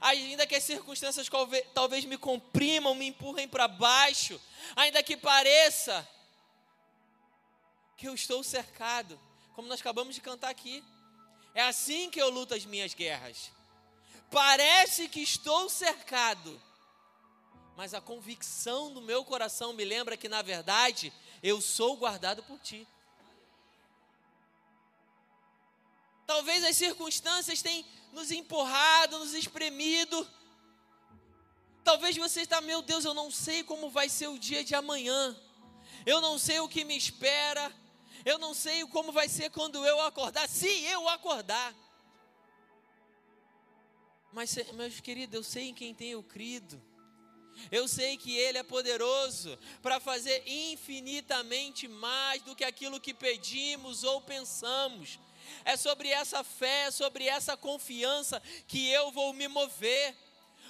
ainda 0.00 0.46
que 0.46 0.54
as 0.54 0.64
circunstâncias 0.64 1.28
talvez 1.72 2.04
me 2.04 2.18
comprimam, 2.18 2.94
me 2.94 3.06
empurrem 3.06 3.48
para 3.48 3.66
baixo, 3.66 4.40
ainda 4.76 5.02
que 5.02 5.16
pareça 5.16 6.06
que 7.96 8.08
eu 8.08 8.14
estou 8.14 8.42
cercado, 8.42 9.18
como 9.54 9.68
nós 9.68 9.80
acabamos 9.80 10.14
de 10.14 10.20
cantar 10.20 10.50
aqui. 10.50 10.82
É 11.54 11.62
assim 11.62 12.10
que 12.10 12.20
eu 12.20 12.28
luto 12.28 12.54
as 12.54 12.64
minhas 12.64 12.92
guerras. 12.92 13.50
Parece 14.30 15.08
que 15.08 15.20
estou 15.20 15.68
cercado, 15.68 16.60
mas 17.76 17.94
a 17.94 18.00
convicção 18.00 18.92
do 18.92 19.00
meu 19.00 19.24
coração 19.24 19.72
me 19.72 19.84
lembra 19.84 20.16
que, 20.16 20.28
na 20.28 20.42
verdade, 20.42 21.12
eu 21.42 21.60
sou 21.60 21.96
guardado 21.96 22.42
por 22.42 22.58
ti. 22.58 22.86
Talvez 26.26 26.64
as 26.64 26.76
circunstâncias 26.76 27.62
tenham 27.62 27.84
nos 28.12 28.30
empurrado, 28.30 29.18
nos 29.18 29.34
espremido. 29.34 30.28
Talvez 31.82 32.16
você 32.16 32.42
está, 32.42 32.60
meu 32.60 32.80
Deus, 32.80 33.04
eu 33.04 33.12
não 33.12 33.30
sei 33.30 33.62
como 33.62 33.90
vai 33.90 34.08
ser 34.08 34.28
o 34.28 34.38
dia 34.38 34.64
de 34.64 34.74
amanhã. 34.74 35.36
Eu 36.06 36.20
não 36.20 36.38
sei 36.38 36.60
o 36.60 36.68
que 36.68 36.84
me 36.84 36.96
espera. 36.96 37.72
Eu 38.24 38.38
não 38.38 38.54
sei 38.54 38.86
como 38.86 39.12
vai 39.12 39.28
ser 39.28 39.50
quando 39.50 39.84
eu 39.84 40.00
acordar, 40.00 40.48
se 40.48 40.66
eu 40.84 41.08
acordar. 41.08 41.74
Mas, 44.32 44.56
meus 44.72 44.98
queridos, 44.98 45.34
eu 45.34 45.44
sei 45.44 45.68
em 45.68 45.74
quem 45.74 45.94
tenho 45.94 46.22
crido. 46.22 46.82
Eu 47.70 47.86
sei 47.86 48.16
que 48.16 48.36
Ele 48.36 48.58
é 48.58 48.62
poderoso 48.62 49.56
para 49.82 50.00
fazer 50.00 50.42
infinitamente 50.46 51.86
mais 51.86 52.42
do 52.42 52.56
que 52.56 52.64
aquilo 52.64 53.00
que 53.00 53.14
pedimos 53.14 54.02
ou 54.02 54.20
pensamos. 54.20 55.18
É 55.64 55.76
sobre 55.76 56.08
essa 56.08 56.42
fé, 56.44 56.86
é 56.86 56.90
sobre 56.90 57.26
essa 57.26 57.56
confiança 57.56 58.42
que 58.66 58.90
eu 58.90 59.10
vou 59.10 59.32
me 59.32 59.48
mover. 59.48 60.14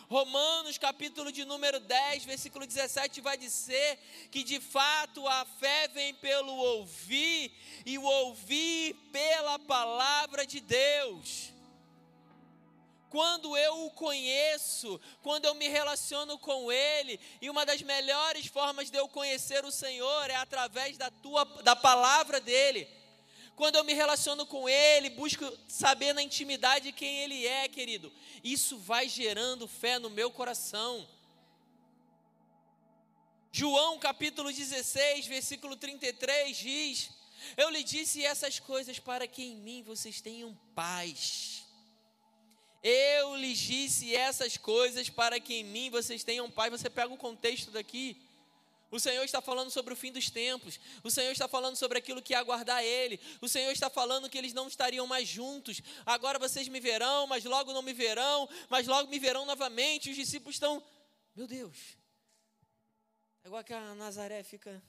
Romanos, 0.08 0.76
capítulo 0.76 1.32
de 1.32 1.44
número 1.44 1.80
10, 1.80 2.24
versículo 2.24 2.66
17, 2.66 3.20
vai 3.20 3.36
dizer 3.36 3.98
que 4.30 4.44
de 4.44 4.60
fato 4.60 5.26
a 5.26 5.44
fé 5.44 5.88
vem 5.88 6.14
pelo 6.14 6.52
ouvir, 6.52 7.50
e 7.86 7.98
o 7.98 8.02
ouvir 8.02 8.94
pela 9.10 9.58
palavra 9.58 10.46
de 10.46 10.60
Deus. 10.60 11.52
Quando 13.08 13.56
eu 13.56 13.86
o 13.86 13.90
conheço, 13.92 15.00
quando 15.22 15.44
eu 15.44 15.54
me 15.54 15.68
relaciono 15.68 16.36
com 16.38 16.70
Ele, 16.70 17.18
e 17.40 17.48
uma 17.48 17.64
das 17.64 17.80
melhores 17.80 18.46
formas 18.46 18.90
de 18.90 18.98
eu 18.98 19.08
conhecer 19.08 19.64
o 19.64 19.70
Senhor 19.70 20.28
é 20.28 20.34
através 20.34 20.98
da, 20.98 21.10
tua, 21.10 21.44
da 21.62 21.76
palavra 21.76 22.40
dEle 22.40 23.03
quando 23.56 23.76
eu 23.76 23.84
me 23.84 23.94
relaciono 23.94 24.44
com 24.46 24.68
Ele, 24.68 25.10
busco 25.10 25.44
saber 25.68 26.12
na 26.12 26.22
intimidade 26.22 26.92
quem 26.92 27.20
Ele 27.20 27.46
é, 27.46 27.68
querido, 27.68 28.12
isso 28.42 28.78
vai 28.78 29.08
gerando 29.08 29.68
fé 29.68 29.98
no 29.98 30.10
meu 30.10 30.30
coração. 30.30 31.08
João 33.52 33.98
capítulo 33.98 34.52
16, 34.52 35.26
versículo 35.26 35.76
33 35.76 36.56
diz: 36.56 37.10
Eu 37.56 37.70
lhe 37.70 37.84
disse 37.84 38.24
essas 38.24 38.58
coisas 38.58 38.98
para 38.98 39.28
que 39.28 39.44
em 39.44 39.56
mim 39.56 39.82
vocês 39.82 40.20
tenham 40.20 40.58
paz. 40.74 41.64
Eu 42.82 43.36
lhes 43.36 43.56
disse 43.56 44.14
essas 44.14 44.58
coisas 44.58 45.08
para 45.08 45.40
que 45.40 45.54
em 45.54 45.64
mim 45.64 45.88
vocês 45.88 46.22
tenham 46.22 46.50
paz. 46.50 46.70
Você 46.70 46.90
pega 46.90 47.14
o 47.14 47.16
contexto 47.16 47.70
daqui. 47.70 48.20
O 48.94 49.00
Senhor 49.00 49.24
está 49.24 49.42
falando 49.42 49.72
sobre 49.72 49.92
o 49.92 49.96
fim 49.96 50.12
dos 50.12 50.30
tempos. 50.30 50.78
O 51.02 51.10
Senhor 51.10 51.32
está 51.32 51.48
falando 51.48 51.74
sobre 51.74 51.98
aquilo 51.98 52.22
que 52.22 52.32
aguardar 52.32 52.80
Ele. 52.84 53.18
O 53.40 53.48
Senhor 53.48 53.72
está 53.72 53.90
falando 53.90 54.30
que 54.30 54.38
eles 54.38 54.52
não 54.52 54.68
estariam 54.68 55.04
mais 55.04 55.26
juntos. 55.26 55.82
Agora 56.06 56.38
vocês 56.38 56.68
me 56.68 56.78
verão, 56.78 57.26
mas 57.26 57.44
logo 57.44 57.72
não 57.72 57.82
me 57.82 57.92
verão, 57.92 58.48
mas 58.68 58.86
logo 58.86 59.10
me 59.10 59.18
verão 59.18 59.44
novamente. 59.44 60.10
Os 60.10 60.16
discípulos 60.16 60.54
estão, 60.54 60.80
meu 61.34 61.44
Deus. 61.44 61.76
É 63.42 63.48
igual 63.48 63.64
que 63.64 63.72
a 63.72 63.96
Nazaré 63.96 64.44
fica 64.44 64.80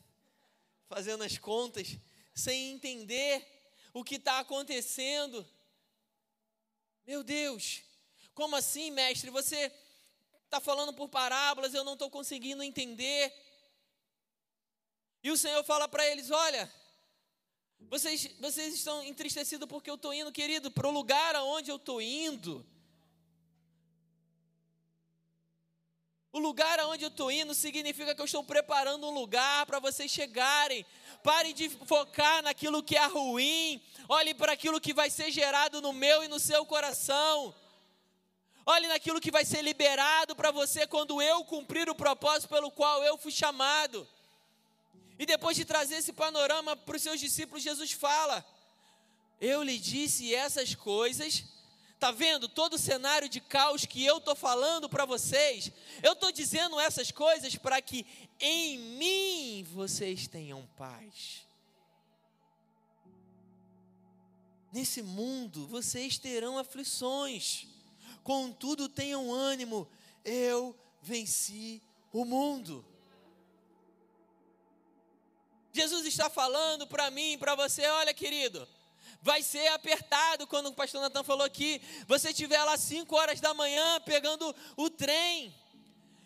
fazendo 0.88 1.24
as 1.24 1.40
contas, 1.40 1.98
sem 2.32 2.74
entender 2.74 3.44
o 3.92 4.04
que 4.04 4.18
está 4.18 4.38
acontecendo. 4.38 5.44
Meu 7.08 7.24
Deus, 7.24 7.82
como 8.36 8.56
assim, 8.56 8.92
mestre? 8.92 9.32
Você 9.32 9.72
está 10.44 10.62
falando 10.62 10.94
por 10.94 11.10
parábolas, 11.10 11.74
eu 11.74 11.84
não 11.84 11.94
estou 11.94 12.12
conseguindo 12.12 12.62
entender. 12.62 13.45
E 15.26 15.32
o 15.32 15.36
Senhor 15.36 15.64
fala 15.64 15.88
para 15.88 16.06
eles: 16.06 16.30
Olha, 16.30 16.72
vocês, 17.90 18.30
vocês 18.40 18.76
estão 18.76 19.04
entristecidos 19.04 19.68
porque 19.68 19.90
eu 19.90 19.96
estou 19.96 20.14
indo, 20.14 20.32
querido, 20.32 20.70
para 20.70 20.88
o 20.88 20.92
lugar 20.92 21.36
aonde 21.36 21.72
eu 21.72 21.78
estou 21.78 22.00
indo. 22.00 22.64
O 26.32 26.38
lugar 26.38 26.80
aonde 26.80 27.06
eu 27.06 27.08
estou 27.08 27.32
indo 27.32 27.56
significa 27.56 28.14
que 28.14 28.22
eu 28.22 28.26
estou 28.26 28.44
preparando 28.44 29.08
um 29.08 29.16
lugar 29.16 29.66
para 29.66 29.80
vocês 29.80 30.12
chegarem. 30.12 30.86
Parem 31.24 31.56
de 31.56 31.70
focar 31.70 32.44
naquilo 32.44 32.84
que 32.84 32.96
é 32.96 33.08
ruim. 33.08 33.82
Olhe 34.08 34.32
para 34.36 34.52
aquilo 34.52 34.80
que 34.80 34.94
vai 34.94 35.10
ser 35.10 35.32
gerado 35.32 35.82
no 35.82 35.92
meu 35.92 36.24
e 36.24 36.28
no 36.28 36.40
seu 36.40 36.68
coração. 36.68 37.56
Olhe 38.64 38.88
naquilo 38.88 39.20
que 39.20 39.32
vai 39.32 39.44
ser 39.44 39.64
liberado 39.64 40.36
para 40.36 40.52
você 40.52 40.86
quando 40.86 41.20
eu 41.20 41.44
cumprir 41.46 41.90
o 41.90 41.96
propósito 41.96 42.50
pelo 42.50 42.70
qual 42.70 43.04
eu 43.04 43.18
fui 43.18 43.32
chamado. 43.32 44.08
E 45.18 45.26
depois 45.26 45.56
de 45.56 45.64
trazer 45.64 45.96
esse 45.96 46.12
panorama 46.12 46.76
para 46.76 46.96
os 46.96 47.02
seus 47.02 47.20
discípulos, 47.20 47.64
Jesus 47.64 47.92
fala: 47.92 48.46
Eu 49.40 49.64
lhe 49.64 49.78
disse 49.78 50.34
essas 50.34 50.76
coisas. 50.76 51.46
Está 51.94 52.12
vendo 52.12 52.50
todo 52.50 52.74
o 52.74 52.78
cenário 52.78 53.30
de 53.30 53.40
caos 53.40 53.86
que 53.86 54.06
eu 54.06 54.18
estou 54.18 54.36
falando 54.36 54.90
para 54.90 55.06
vocês? 55.06 55.72
Eu 56.04 56.12
estou 56.12 56.30
dizendo 56.30 56.78
essas 56.80 57.10
coisas 57.10 57.56
para 57.56 57.82
que 57.82 58.06
em 58.40 58.78
mim 58.78 59.64
vocês 59.64 60.28
tenham 60.28 60.68
paz. 60.78 61.46
Nesse 64.74 65.02
mundo 65.02 65.66
vocês 65.68 66.18
terão 66.18 66.58
aflições, 66.58 67.66
contudo 68.26 68.90
tenham 68.90 69.34
ânimo, 69.34 69.88
eu 70.26 70.78
venci 71.02 71.82
o 72.12 72.26
mundo. 72.26 72.86
Jesus 75.76 76.06
está 76.06 76.30
falando 76.30 76.88
para 76.88 77.12
mim, 77.12 77.38
para 77.38 77.54
você, 77.54 77.86
olha, 77.86 78.14
querido, 78.14 78.66
vai 79.22 79.44
ser 79.44 79.68
apertado 79.68 80.48
quando 80.48 80.68
o 80.68 80.74
pastor 80.74 81.02
Natan 81.02 81.24
falou 81.24 81.46
aqui, 81.46 81.82
você 82.08 82.30
estiver 82.30 82.64
lá 82.64 82.78
5 82.78 83.14
horas 83.14 83.42
da 83.42 83.54
manhã 83.54 84.00
pegando 84.02 84.56
o 84.78 84.90
trem, 84.90 85.54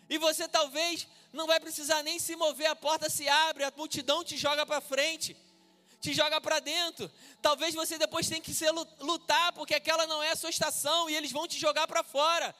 e 0.08 0.18
você 0.18 0.46
talvez 0.46 1.08
não 1.32 1.46
vai 1.46 1.58
precisar 1.58 2.02
nem 2.04 2.18
se 2.18 2.36
mover, 2.36 2.68
a 2.68 2.76
porta 2.76 3.10
se 3.10 3.28
abre, 3.28 3.64
a 3.64 3.72
multidão 3.76 4.22
te 4.22 4.36
joga 4.36 4.64
para 4.64 4.80
frente, 4.80 5.36
te 6.00 6.12
joga 6.14 6.40
para 6.40 6.60
dentro. 6.60 7.10
Talvez 7.42 7.74
você 7.74 7.98
depois 7.98 8.28
tenha 8.28 8.40
que 8.40 8.52
lutar, 9.00 9.52
porque 9.52 9.74
aquela 9.74 10.06
não 10.06 10.22
é 10.22 10.30
a 10.30 10.36
sua 10.36 10.50
estação 10.50 11.10
e 11.10 11.16
eles 11.16 11.32
vão 11.32 11.46
te 11.46 11.58
jogar 11.58 11.86
para 11.86 12.02
fora. 12.02 12.54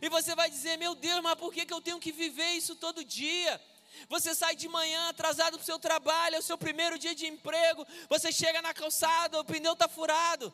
E 0.00 0.08
você 0.08 0.34
vai 0.34 0.48
dizer: 0.48 0.76
Meu 0.76 0.94
Deus, 0.94 1.20
mas 1.22 1.34
por 1.34 1.52
que, 1.52 1.66
que 1.66 1.72
eu 1.72 1.80
tenho 1.80 1.98
que 1.98 2.12
viver 2.12 2.52
isso 2.52 2.76
todo 2.76 3.04
dia? 3.04 3.60
Você 4.08 4.34
sai 4.34 4.54
de 4.56 4.68
manhã 4.68 5.08
atrasado 5.08 5.54
para 5.54 5.62
o 5.62 5.66
seu 5.66 5.78
trabalho, 5.78 6.36
é 6.36 6.38
o 6.38 6.42
seu 6.42 6.58
primeiro 6.58 6.98
dia 6.98 7.14
de 7.14 7.26
emprego. 7.26 7.86
Você 8.08 8.32
chega 8.32 8.60
na 8.62 8.74
calçada, 8.74 9.40
o 9.40 9.44
pneu 9.44 9.72
está 9.72 9.88
furado. 9.88 10.52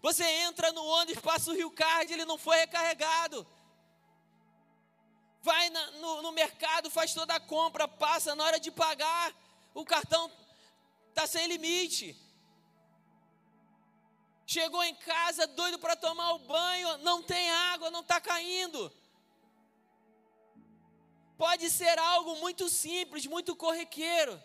Você 0.00 0.24
entra 0.24 0.72
no 0.72 0.84
ônibus, 0.84 1.22
passa 1.22 1.50
o 1.50 1.54
Rio 1.54 1.70
Card, 1.70 2.12
ele 2.12 2.24
não 2.24 2.38
foi 2.38 2.56
recarregado. 2.58 3.46
Vai 5.42 5.70
na, 5.70 5.90
no, 5.92 6.22
no 6.22 6.32
mercado, 6.32 6.90
faz 6.90 7.12
toda 7.12 7.34
a 7.34 7.40
compra, 7.40 7.88
passa 7.88 8.34
na 8.34 8.44
hora 8.44 8.60
de 8.60 8.70
pagar, 8.70 9.34
o 9.74 9.84
cartão 9.84 10.30
está 11.08 11.26
sem 11.26 11.46
limite. 11.48 12.16
Chegou 14.46 14.82
em 14.84 14.94
casa 14.94 15.46
doido 15.46 15.78
para 15.78 15.96
tomar 15.96 16.32
o 16.34 16.38
banho, 16.40 16.98
não 16.98 17.22
tem 17.22 17.50
água, 17.50 17.90
não 17.90 18.00
está 18.00 18.20
caindo. 18.20 18.92
Pode 21.36 21.70
ser 21.70 21.98
algo 21.98 22.36
muito 22.36 22.68
simples, 22.68 23.26
muito 23.26 23.56
corriqueiro. 23.56 24.40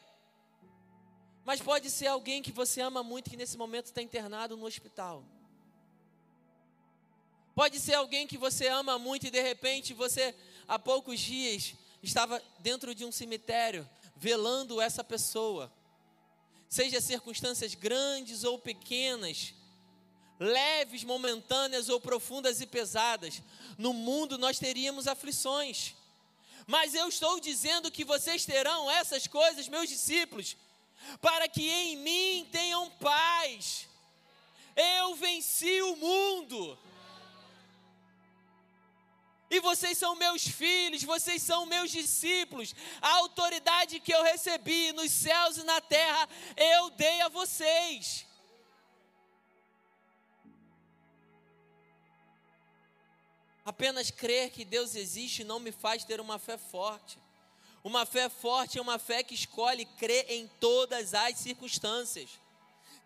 Mas 1.45 1.61
pode 1.61 1.89
ser 1.89 2.07
alguém 2.07 2.41
que 2.41 2.51
você 2.51 2.81
ama 2.81 3.03
muito 3.03 3.29
que 3.29 3.37
nesse 3.37 3.57
momento 3.57 3.85
está 3.85 4.01
internado 4.01 4.57
no 4.57 4.65
hospital. 4.65 5.23
Pode 7.55 7.79
ser 7.79 7.95
alguém 7.95 8.27
que 8.27 8.37
você 8.37 8.67
ama 8.67 8.99
muito 8.99 9.27
e 9.27 9.31
de 9.31 9.41
repente 9.41 9.93
você, 9.93 10.35
há 10.67 10.77
poucos 10.77 11.19
dias, 11.19 11.73
estava 12.03 12.43
dentro 12.59 12.93
de 12.93 13.03
um 13.05 13.11
cemitério 13.11 13.89
velando 14.15 14.81
essa 14.81 15.03
pessoa. 15.03 15.71
Seja 16.69 16.99
circunstâncias 16.99 17.73
grandes 17.73 18.43
ou 18.43 18.59
pequenas, 18.59 19.53
leves, 20.39 21.03
momentâneas 21.03 21.89
ou 21.89 21.99
profundas 21.99 22.61
e 22.61 22.67
pesadas, 22.67 23.41
no 23.77 23.93
mundo 23.93 24.37
nós 24.37 24.59
teríamos 24.59 25.07
aflições. 25.07 25.95
Mas 26.67 26.93
eu 26.93 27.07
estou 27.07 27.39
dizendo 27.39 27.89
que 27.89 28.03
vocês 28.03 28.45
terão 28.45 28.91
essas 28.91 29.25
coisas, 29.25 29.69
meus 29.69 29.87
discípulos, 29.87 30.57
para 31.21 31.47
que 31.47 31.65
em 31.65 31.95
mim 31.95 32.47
tenham 32.51 32.89
paz. 32.91 33.87
Eu 34.75 35.15
venci 35.15 35.81
o 35.81 35.95
mundo. 35.95 36.77
E 39.49 39.61
vocês 39.61 39.97
são 39.97 40.13
meus 40.13 40.45
filhos, 40.45 41.03
vocês 41.03 41.41
são 41.41 41.65
meus 41.65 41.89
discípulos. 41.89 42.75
A 43.01 43.11
autoridade 43.19 44.01
que 44.01 44.13
eu 44.13 44.21
recebi 44.23 44.91
nos 44.91 45.09
céus 45.09 45.55
e 45.55 45.63
na 45.63 45.79
terra, 45.79 46.27
eu 46.57 46.89
dei 46.89 47.21
a 47.21 47.29
vocês. 47.29 48.26
Apenas 53.67 54.09
crer 54.09 54.49
que 54.51 54.63
Deus 54.63 54.95
existe 54.95 55.43
não 55.43 55.59
me 55.59 55.73
faz 55.73 56.05
ter 56.05 56.21
uma 56.21 56.39
fé 56.39 56.57
forte. 56.57 57.19
Uma 57.83 58.05
fé 58.05 58.29
forte 58.29 58.77
é 58.77 58.81
uma 58.81 58.97
fé 58.97 59.21
que 59.23 59.33
escolhe 59.33 59.83
crer 59.83 60.25
em 60.29 60.47
todas 60.57 61.13
as 61.13 61.37
circunstâncias. 61.39 62.29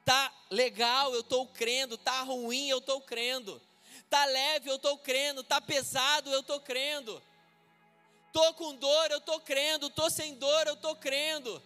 Tá 0.05 0.31
legal, 0.51 1.15
eu 1.15 1.21
estou 1.21 1.47
crendo. 1.47 1.97
Tá 1.97 2.21
ruim, 2.21 2.69
eu 2.69 2.77
estou 2.77 3.01
crendo. 3.01 3.59
Tá 4.07 4.23
leve, 4.25 4.69
eu 4.69 4.75
estou 4.75 4.99
crendo. 4.99 5.43
Tá 5.43 5.59
pesado, 5.59 6.29
eu 6.29 6.41
estou 6.41 6.59
crendo. 6.59 7.19
Tô 8.31 8.53
com 8.53 8.75
dor, 8.75 9.09
eu 9.09 9.17
estou 9.17 9.39
crendo. 9.39 9.89
Tô 9.89 10.11
sem 10.11 10.35
dor, 10.35 10.67
eu 10.67 10.75
estou 10.75 10.95
crendo. 10.95 11.59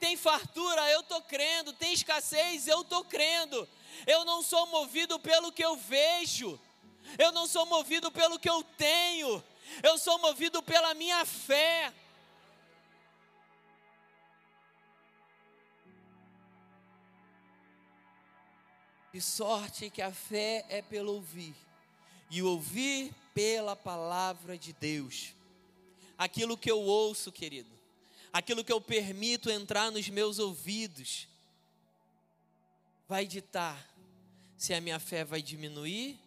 Tem 0.00 0.16
fartura, 0.16 0.90
eu 0.90 1.02
estou 1.02 1.22
crendo. 1.22 1.72
Tem 1.72 1.92
escassez, 1.92 2.66
eu 2.66 2.80
estou 2.80 3.04
crendo. 3.04 3.68
Eu 4.08 4.24
não 4.24 4.42
sou 4.42 4.66
movido 4.66 5.20
pelo 5.20 5.52
que 5.52 5.64
eu 5.64 5.76
vejo. 5.76 6.58
Eu 7.18 7.32
não 7.32 7.46
sou 7.46 7.66
movido 7.66 8.10
pelo 8.10 8.38
que 8.38 8.48
eu 8.48 8.62
tenho. 8.62 9.42
Eu 9.82 9.98
sou 9.98 10.18
movido 10.18 10.62
pela 10.62 10.94
minha 10.94 11.24
fé. 11.24 11.92
De 19.12 19.20
sorte 19.20 19.90
que 19.90 20.02
a 20.02 20.12
fé 20.12 20.66
é 20.68 20.82
pelo 20.82 21.12
ouvir, 21.12 21.54
e 22.28 22.42
ouvir 22.42 23.14
pela 23.32 23.76
palavra 23.76 24.58
de 24.58 24.72
Deus. 24.72 25.32
Aquilo 26.18 26.56
que 26.56 26.68
eu 26.68 26.80
ouço, 26.80 27.30
querido, 27.30 27.70
aquilo 28.32 28.64
que 28.64 28.72
eu 28.72 28.80
permito 28.80 29.48
entrar 29.48 29.92
nos 29.92 30.08
meus 30.08 30.40
ouvidos, 30.40 31.28
vai 33.08 33.24
ditar 33.24 33.88
se 34.56 34.74
a 34.74 34.80
minha 34.80 34.98
fé 34.98 35.24
vai 35.24 35.40
diminuir, 35.40 36.18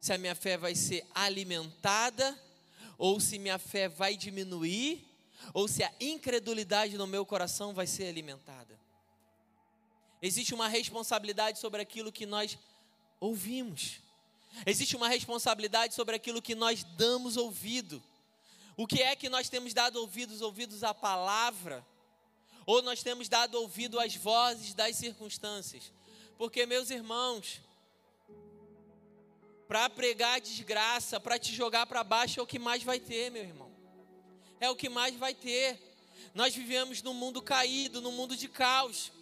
se 0.00 0.12
a 0.12 0.18
minha 0.18 0.34
fé 0.34 0.56
vai 0.56 0.74
ser 0.74 1.06
alimentada, 1.14 2.38
ou 2.96 3.20
se 3.20 3.38
minha 3.38 3.58
fé 3.58 3.88
vai 3.88 4.16
diminuir, 4.16 5.04
ou 5.54 5.68
se 5.68 5.82
a 5.82 5.92
incredulidade 6.00 6.96
no 6.96 7.06
meu 7.06 7.24
coração 7.24 7.72
vai 7.72 7.86
ser 7.86 8.08
alimentada. 8.08 8.78
Existe 10.20 10.54
uma 10.54 10.68
responsabilidade 10.68 11.58
sobre 11.58 11.80
aquilo 11.80 12.10
que 12.10 12.26
nós 12.26 12.58
ouvimos. 13.20 14.00
Existe 14.66 14.96
uma 14.96 15.08
responsabilidade 15.08 15.94
sobre 15.94 16.16
aquilo 16.16 16.42
que 16.42 16.54
nós 16.54 16.82
damos 16.96 17.36
ouvido. 17.36 18.02
O 18.76 18.86
que 18.86 19.02
é 19.02 19.14
que 19.14 19.28
nós 19.28 19.48
temos 19.48 19.72
dado 19.72 19.96
ouvidos, 19.96 20.40
ouvidos 20.40 20.82
à 20.82 20.92
palavra? 20.92 21.86
Ou 22.66 22.82
nós 22.82 23.02
temos 23.02 23.28
dado 23.28 23.54
ouvido 23.56 23.98
às 23.98 24.14
vozes 24.14 24.74
das 24.74 24.96
circunstâncias? 24.96 25.92
Porque, 26.36 26.66
meus 26.66 26.90
irmãos, 26.90 27.60
para 29.68 29.90
pregar 29.90 30.40
desgraça, 30.40 31.20
para 31.20 31.38
te 31.38 31.54
jogar 31.54 31.84
para 31.86 32.02
baixo 32.02 32.40
é 32.40 32.42
o 32.42 32.46
que 32.46 32.58
mais 32.58 32.82
vai 32.82 32.98
ter, 32.98 33.30
meu 33.30 33.42
irmão. 33.42 33.70
É 34.58 34.70
o 34.70 34.74
que 34.74 34.88
mais 34.88 35.14
vai 35.14 35.34
ter. 35.34 35.78
Nós 36.34 36.54
vivemos 36.54 37.02
num 37.02 37.12
mundo 37.12 37.42
caído, 37.42 38.00
num 38.00 38.10
mundo 38.10 38.34
de 38.34 38.48
caos. 38.48 39.12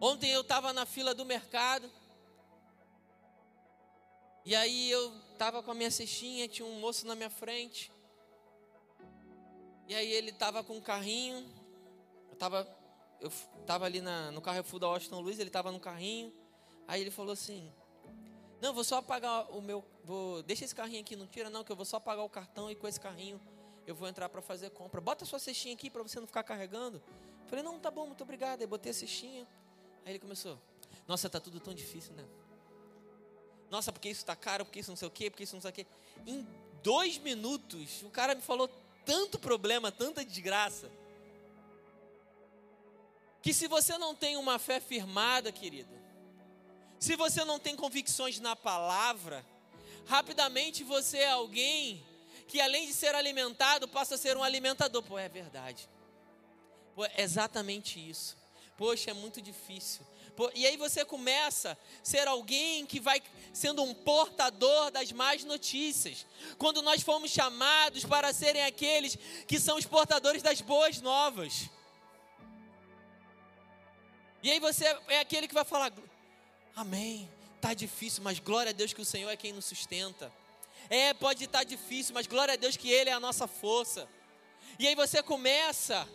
Ontem 0.00 0.30
eu 0.30 0.42
estava 0.42 0.72
na 0.72 0.86
fila 0.86 1.12
do 1.12 1.24
mercado. 1.24 1.90
E 4.44 4.54
aí 4.54 4.90
eu 4.90 5.12
estava 5.32 5.60
com 5.60 5.72
a 5.72 5.74
minha 5.74 5.90
cestinha, 5.90 6.46
tinha 6.46 6.66
um 6.66 6.78
moço 6.78 7.04
na 7.04 7.16
minha 7.16 7.30
frente. 7.30 7.90
E 9.88 9.94
aí 9.96 10.12
ele 10.12 10.30
estava 10.30 10.62
com 10.62 10.76
um 10.76 10.80
carrinho. 10.80 11.44
Eu 12.28 12.34
estava 12.34 12.84
eu 13.20 13.32
tava 13.66 13.86
ali 13.86 14.00
na, 14.00 14.30
no 14.30 14.40
Carrefour 14.40 14.78
da 14.78 14.88
Washington 14.88 15.20
Luiz, 15.20 15.38
ele 15.38 15.48
estava 15.48 15.72
no 15.72 15.80
carrinho. 15.80 16.32
Aí 16.86 17.00
ele 17.00 17.10
falou 17.10 17.32
assim: 17.32 17.72
Não, 18.60 18.72
vou 18.72 18.84
só 18.84 19.00
pagar 19.00 19.50
o 19.50 19.60
meu. 19.60 19.84
Vou, 20.04 20.42
deixa 20.42 20.64
esse 20.64 20.74
carrinho 20.74 21.00
aqui, 21.00 21.16
não 21.16 21.26
tira 21.26 21.48
não, 21.48 21.64
que 21.64 21.72
eu 21.72 21.76
vou 21.76 21.84
só 21.84 21.98
pagar 21.98 22.22
o 22.22 22.28
cartão 22.28 22.70
e 22.70 22.74
com 22.74 22.86
esse 22.86 23.00
carrinho 23.00 23.40
eu 23.86 23.94
vou 23.94 24.08
entrar 24.08 24.28
para 24.28 24.40
fazer 24.40 24.70
compra. 24.70 25.00
Bota 25.00 25.24
sua 25.24 25.38
cestinha 25.38 25.74
aqui 25.74 25.90
para 25.90 26.02
você 26.02 26.18
não 26.20 26.26
ficar 26.26 26.42
carregando. 26.42 27.02
Falei: 27.46 27.64
Não, 27.64 27.78
tá 27.78 27.90
bom, 27.90 28.06
muito 28.06 28.22
obrigado. 28.22 28.60
Aí 28.60 28.66
botei 28.66 28.90
a 28.90 28.94
cestinha. 28.94 29.46
Aí 30.04 30.12
ele 30.12 30.18
começou: 30.18 30.58
Nossa, 31.06 31.28
tá 31.28 31.40
tudo 31.40 31.60
tão 31.60 31.74
difícil, 31.74 32.14
né? 32.14 32.24
Nossa, 33.70 33.90
porque 33.90 34.08
isso 34.08 34.20
está 34.20 34.36
caro, 34.36 34.64
porque 34.64 34.80
isso 34.80 34.90
não 34.90 34.96
sei 34.96 35.08
o 35.08 35.10
quê, 35.10 35.30
porque 35.30 35.42
isso 35.44 35.56
não 35.56 35.62
sei 35.62 35.70
o 35.70 35.74
quê. 35.74 35.86
Em 36.26 36.46
dois 36.82 37.18
minutos, 37.18 38.02
o 38.02 38.10
cara 38.10 38.34
me 38.34 38.42
falou 38.42 38.68
tanto 39.04 39.38
problema, 39.38 39.90
tanta 39.90 40.24
desgraça. 40.24 40.90
Que 43.42 43.52
se 43.52 43.66
você 43.66 43.98
não 43.98 44.14
tem 44.14 44.36
uma 44.36 44.58
fé 44.58 44.80
firmada, 44.80 45.52
querido, 45.52 45.92
se 46.98 47.16
você 47.16 47.44
não 47.44 47.58
tem 47.58 47.76
convicções 47.76 48.40
na 48.40 48.56
palavra, 48.56 49.44
rapidamente 50.06 50.82
você 50.84 51.18
é 51.18 51.30
alguém 51.30 52.04
que 52.46 52.60
além 52.60 52.86
de 52.86 52.92
ser 52.92 53.14
alimentado, 53.14 53.88
passa 53.88 54.14
a 54.14 54.18
ser 54.18 54.36
um 54.36 54.42
alimentador. 54.42 55.02
Pô, 55.02 55.18
é 55.18 55.28
verdade. 55.28 55.88
Pô, 56.94 57.04
é 57.04 57.22
exatamente 57.22 57.98
isso. 57.98 58.36
Poxa, 58.76 59.10
é 59.10 59.14
muito 59.14 59.40
difícil. 59.40 60.04
E 60.54 60.66
aí 60.66 60.76
você 60.76 61.04
começa 61.04 61.72
a 61.72 61.76
ser 62.02 62.26
alguém 62.26 62.84
que 62.84 62.98
vai 62.98 63.22
sendo 63.52 63.82
um 63.82 63.94
portador 63.94 64.90
das 64.90 65.12
más 65.12 65.44
notícias. 65.44 66.26
Quando 66.58 66.82
nós 66.82 67.02
fomos 67.02 67.30
chamados 67.30 68.04
para 68.04 68.32
serem 68.32 68.64
aqueles 68.64 69.16
que 69.46 69.60
são 69.60 69.76
os 69.76 69.86
portadores 69.86 70.42
das 70.42 70.60
boas 70.60 71.00
novas. 71.00 71.70
E 74.42 74.50
aí 74.50 74.58
você 74.58 74.84
é 75.08 75.20
aquele 75.20 75.46
que 75.46 75.54
vai 75.54 75.64
falar: 75.64 75.92
Amém. 76.76 77.30
Tá 77.60 77.72
difícil, 77.72 78.22
mas 78.22 78.38
glória 78.38 78.70
a 78.70 78.72
Deus 78.72 78.92
que 78.92 79.00
o 79.00 79.04
Senhor 79.04 79.30
é 79.30 79.36
quem 79.36 79.52
nos 79.52 79.64
sustenta. 79.64 80.32
É, 80.90 81.14
pode 81.14 81.44
estar 81.44 81.58
tá 81.58 81.64
difícil, 81.64 82.12
mas 82.14 82.26
glória 82.26 82.54
a 82.54 82.56
Deus 82.56 82.76
que 82.76 82.90
Ele 82.90 83.10
é 83.10 83.12
a 83.12 83.20
nossa 83.20 83.46
força. 83.46 84.08
E 84.78 84.86
aí 84.86 84.94
você 84.94 85.22
começa 85.22 86.06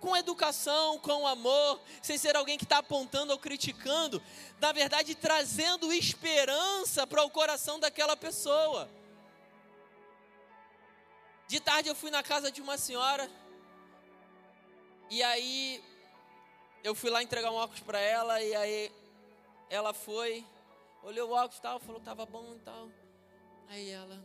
com 0.00 0.16
educação, 0.16 0.98
com 0.98 1.26
amor, 1.26 1.80
sem 2.02 2.18
ser 2.18 2.36
alguém 2.36 2.58
que 2.58 2.64
está 2.64 2.78
apontando 2.78 3.32
ou 3.32 3.38
criticando, 3.38 4.22
na 4.60 4.72
verdade 4.72 5.14
trazendo 5.14 5.90
esperança 5.92 7.06
para 7.06 7.22
o 7.22 7.30
coração 7.30 7.80
daquela 7.80 8.16
pessoa. 8.16 8.90
De 11.46 11.60
tarde 11.60 11.88
eu 11.88 11.94
fui 11.94 12.10
na 12.10 12.22
casa 12.22 12.50
de 12.50 12.60
uma 12.60 12.76
senhora, 12.76 13.30
e 15.08 15.22
aí 15.22 15.82
eu 16.82 16.94
fui 16.94 17.08
lá 17.08 17.22
entregar 17.22 17.50
um 17.50 17.54
óculos 17.54 17.80
para 17.80 17.98
ela, 17.98 18.42
e 18.42 18.54
aí 18.54 18.92
ela 19.68 19.92
foi, 19.92 20.44
olhou 21.02 21.30
o 21.30 21.32
óculos 21.32 21.58
e 21.58 21.62
tal, 21.62 21.78
falou 21.80 21.96
que 21.96 22.02
estava 22.02 22.26
bom 22.26 22.54
e 22.54 22.60
tal. 22.60 22.88
Aí 23.68 23.90
ela, 23.90 24.24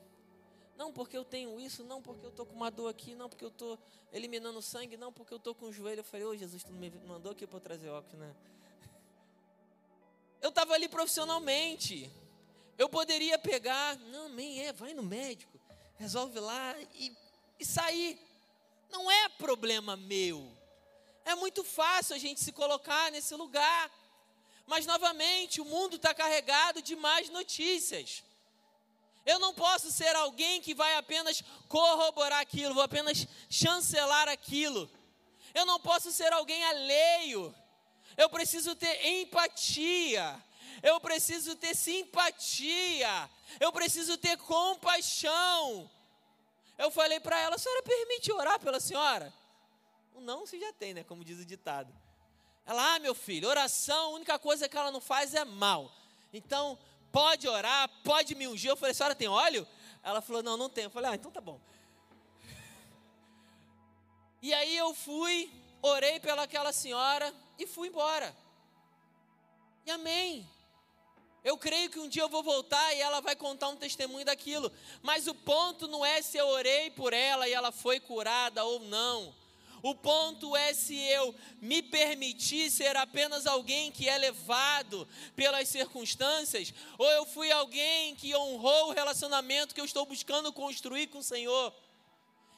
não 0.80 0.94
porque 0.94 1.18
eu 1.18 1.26
tenho 1.26 1.60
isso, 1.60 1.84
não 1.84 2.02
porque 2.02 2.26
eu 2.26 2.30
estou 2.30 2.46
com 2.46 2.56
uma 2.56 2.72
dor 2.72 2.88
aqui, 2.88 3.14
não 3.14 3.28
porque 3.28 3.44
eu 3.44 3.50
estou 3.50 3.78
eliminando 4.14 4.62
sangue, 4.62 4.96
não 4.96 5.12
porque 5.12 5.34
eu 5.34 5.38
estou 5.38 5.54
com 5.54 5.66
o 5.66 5.74
joelho. 5.74 6.00
Eu 6.00 6.04
falei, 6.06 6.26
ô 6.26 6.30
oh, 6.30 6.36
Jesus, 6.38 6.64
tu 6.64 6.72
não 6.72 6.80
me 6.80 6.90
mandou 7.06 7.34
aqui 7.34 7.46
para 7.46 7.60
trazer 7.60 7.90
óculos, 7.90 8.20
né? 8.20 8.34
Eu 10.42 10.50
estava 10.50 10.74
ali 10.74 10.88
profissionalmente. 10.88 12.10
Eu 12.78 12.88
poderia 12.88 13.38
pegar, 13.38 13.98
não, 13.98 14.30
nem 14.30 14.66
é, 14.66 14.72
vai 14.72 14.94
no 14.94 15.04
médico, 15.04 15.60
resolve 15.98 16.40
lá 16.40 16.74
e, 16.94 17.14
e 17.60 17.66
sair. 17.66 18.18
Não 18.90 19.12
é 19.12 19.28
problema 19.28 19.98
meu. 19.98 20.50
É 21.26 21.36
muito 21.36 21.62
fácil 21.62 22.16
a 22.16 22.18
gente 22.18 22.40
se 22.40 22.54
colocar 22.54 23.12
nesse 23.12 23.36
lugar. 23.36 23.92
Mas 24.70 24.86
novamente, 24.86 25.60
o 25.60 25.66
mundo 25.66 25.96
está 25.96 26.14
carregado 26.14 26.80
de 26.80 26.96
más 26.96 27.28
notícias. 27.30 28.24
Eu 29.26 29.40
não 29.40 29.52
posso 29.52 29.92
ser 29.92 30.16
alguém 30.16 30.62
que 30.62 30.76
vai 30.76 30.96
apenas 30.96 31.44
corroborar 31.68 32.40
aquilo, 32.40 32.76
vou 32.76 32.84
apenas 32.84 33.28
chancelar 33.50 34.30
aquilo. 34.30 34.88
Eu 35.56 35.66
não 35.66 35.80
posso 35.80 36.12
ser 36.12 36.32
alguém 36.32 36.64
alheio. 36.66 37.54
Eu 38.16 38.30
preciso 38.30 38.76
ter 38.76 39.08
empatia. 39.08 40.40
Eu 40.84 41.00
preciso 41.00 41.56
ter 41.56 41.76
simpatia. 41.76 43.28
Eu 43.60 43.74
preciso 43.74 44.20
ter 44.20 44.38
compaixão. 44.38 45.90
Eu 46.78 46.92
falei 46.92 47.20
para 47.20 47.40
ela: 47.40 47.56
a 47.56 47.58
senhora 47.58 47.82
permite 47.82 48.32
orar 48.32 48.60
pela 48.60 48.80
senhora? 48.80 49.34
Não, 50.22 50.42
você 50.42 50.60
já 50.60 50.72
tem, 50.74 50.94
né? 50.94 51.04
Como 51.04 51.26
diz 51.26 51.40
o 51.40 51.46
ditado. 51.46 51.92
Ela, 52.70 52.94
ah, 52.94 53.00
meu 53.00 53.16
filho, 53.16 53.50
oração, 53.50 54.12
a 54.12 54.14
única 54.14 54.38
coisa 54.38 54.70
que 54.70 54.78
ela 54.78 54.92
não 54.92 55.02
faz 55.02 55.34
é 55.34 55.44
mal. 55.44 55.92
Então, 56.32 56.78
pode 57.12 57.48
orar, 57.48 57.90
pode 58.04 58.36
me 58.36 58.48
ungir. 58.48 58.70
Eu 58.70 58.78
falei, 58.78 58.94
senhora 58.94 59.16
tem 59.16 59.28
óleo? 59.28 59.68
Ela 60.04 60.22
falou, 60.22 60.44
não, 60.44 60.56
não 60.56 60.70
tem. 60.70 60.84
Eu 60.84 60.92
falei, 60.92 61.10
ah, 61.10 61.16
então 61.16 61.32
tá 61.32 61.42
bom. 61.42 61.60
E 64.40 64.54
aí 64.54 64.78
eu 64.78 64.94
fui, 64.94 65.52
orei 65.82 66.20
pelaquela 66.20 66.72
senhora 66.72 67.34
e 67.58 67.66
fui 67.66 67.88
embora. 67.88 68.38
E 69.84 69.90
amém. 69.90 70.48
Eu 71.44 71.58
creio 71.58 71.90
que 71.90 72.00
um 72.00 72.08
dia 72.08 72.22
eu 72.22 72.30
vou 72.30 72.44
voltar 72.44 72.94
e 72.94 73.02
ela 73.02 73.20
vai 73.20 73.36
contar 73.36 73.70
um 73.70 73.78
testemunho 73.78 74.26
daquilo. 74.26 74.72
Mas 75.02 75.26
o 75.26 75.34
ponto 75.34 75.88
não 75.88 76.06
é 76.06 76.22
se 76.22 76.38
eu 76.38 76.46
orei 76.46 76.92
por 76.92 77.14
ela 77.14 77.50
e 77.50 77.52
ela 77.52 77.72
foi 77.72 78.00
curada 78.00 78.64
ou 78.64 78.80
não. 78.82 79.39
O 79.82 79.96
ponto 79.96 80.56
é 80.56 80.74
se 80.74 80.96
eu 80.96 81.34
me 81.62 81.82
permitir 81.82 82.70
ser 82.70 82.96
apenas 82.98 83.46
alguém 83.46 83.92
que 83.92 84.10
é 84.10 84.18
levado 84.18 85.08
pelas 85.36 85.68
circunstâncias, 85.70 86.74
ou 86.98 87.10
eu 87.12 87.26
fui 87.26 87.52
alguém 87.52 88.16
que 88.16 88.36
honrou 88.36 88.90
o 88.90 88.94
relacionamento 88.94 89.74
que 89.74 89.82
eu 89.82 89.86
estou 89.86 90.06
buscando 90.06 90.52
construir 90.52 91.08
com 91.08 91.20
o 91.20 91.24
Senhor 91.24 91.74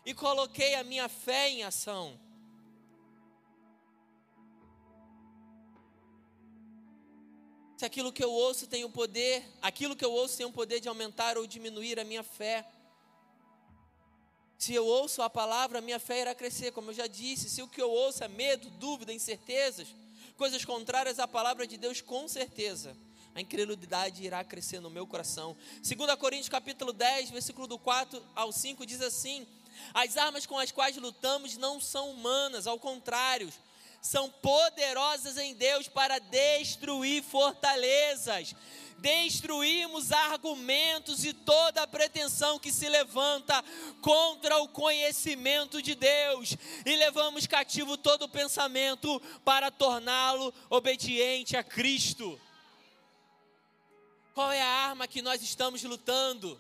e 0.06 0.14
coloquei 0.14 0.76
a 0.76 0.84
minha 0.84 1.08
fé 1.08 1.50
em 1.50 1.64
ação. 1.64 2.20
Se 7.78 7.86
aquilo 7.86 8.12
que 8.12 8.24
eu 8.24 8.32
ouço 8.32 8.68
tem 8.68 8.84
o 8.84 8.92
poder, 8.92 9.44
aquilo 9.60 9.96
que 9.96 10.06
eu 10.06 10.12
ouço 10.12 10.38
tem 10.38 10.46
o 10.46 10.52
poder 10.52 10.80
de 10.80 10.88
aumentar 10.88 11.36
ou 11.36 11.48
diminuir 11.48 12.00
a 12.00 12.04
minha 12.04 12.22
fé. 12.22 12.64
Se 14.62 14.76
eu 14.76 14.86
ouço 14.86 15.24
a 15.24 15.30
palavra, 15.30 15.82
minha 15.82 15.97
fé 15.97 16.21
irá 16.21 16.36
crescer, 16.36 16.71
como 16.71 16.91
eu 16.91 16.93
já 16.93 17.08
disse. 17.08 17.50
Se 17.50 17.63
o 17.63 17.67
que 17.67 17.82
eu 17.82 17.89
ouço 17.89 18.24
é 18.24 18.28
medo, 18.28 18.69
dúvida, 18.69 19.12
incertezas, 19.12 19.88
coisas 20.38 20.63
contrárias 20.63 21.17
à 21.17 21.28
palavra 21.28 21.65
de 21.65 21.78
Deus, 21.78 22.00
com 22.00 22.28
certeza 22.28 22.95
a 23.34 23.41
incredulidade 23.41 24.24
irá 24.24 24.43
crescer 24.43 24.80
no 24.80 24.91
meu 24.91 25.08
coração. 25.08 25.58
2 25.82 26.15
Coríntios 26.15 26.47
capítulo 26.47 26.93
10, 26.93 27.32
versículo 27.32 27.65
do 27.65 27.80
4 27.80 28.24
ao 28.36 28.52
5 28.52 28.86
diz 28.86 29.02
assim: 29.02 29.47
As 29.95 30.15
armas 30.15 30.45
com 30.45 30.60
as 30.60 30.71
quais 30.71 30.95
lutamos 30.95 31.58
não 31.58 31.82
são 31.82 32.12
humanas, 32.12 32.67
ao 32.67 32.78
contrário, 32.78 33.52
são 34.00 34.30
poderosas 34.30 35.38
em 35.38 35.56
Deus 35.56 35.88
para 35.88 36.19
destruir 36.19 37.24
fortalezas 37.24 38.54
destruímos 39.02 40.12
argumentos 40.12 41.26
e 41.26 41.34
toda 41.34 41.88
pretensão 41.88 42.60
que 42.60 42.72
se 42.72 42.88
levanta 42.88 43.64
contra 44.00 44.58
o 44.60 44.68
conhecimento 44.68 45.82
de 45.82 45.96
Deus 45.96 46.56
e 46.86 46.96
levamos 46.96 47.48
cativo 47.48 47.98
todo 47.98 48.30
pensamento 48.30 49.20
para 49.44 49.72
torná-lo 49.72 50.54
obediente 50.70 51.58
a 51.58 51.64
Cristo. 51.64 52.40
Qual 54.36 54.52
é 54.52 54.62
a 54.62 54.68
arma 54.68 55.08
que 55.08 55.22
nós 55.22 55.42
estamos 55.42 55.82
lutando? 55.84 56.60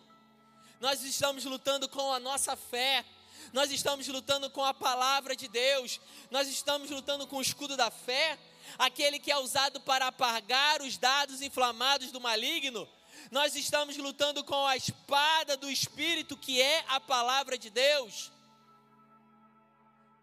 Nós 0.79 1.03
estamos 1.03 1.45
lutando 1.45 1.87
com 1.87 2.11
a 2.11 2.19
nossa 2.19 2.55
fé. 2.55 3.05
Nós 3.53 3.71
estamos 3.71 4.07
lutando 4.07 4.49
com 4.49 4.63
a 4.63 4.73
palavra 4.73 5.35
de 5.35 5.47
Deus. 5.47 6.01
Nós 6.31 6.47
estamos 6.47 6.89
lutando 6.89 7.27
com 7.27 7.37
o 7.37 7.41
escudo 7.41 7.77
da 7.77 7.91
fé 7.91 8.37
aquele 8.77 9.19
que 9.19 9.31
é 9.31 9.37
usado 9.37 9.79
para 9.81 10.07
apagar 10.07 10.81
os 10.81 10.97
dados 10.97 11.41
inflamados 11.41 12.11
do 12.11 12.21
maligno. 12.21 12.87
Nós 13.29 13.55
estamos 13.55 13.97
lutando 13.97 14.43
com 14.43 14.65
a 14.65 14.75
espada 14.75 15.55
do 15.55 15.69
Espírito, 15.69 16.35
que 16.37 16.61
é 16.61 16.83
a 16.87 16.99
palavra 16.99 17.57
de 17.57 17.69
Deus. 17.69 18.31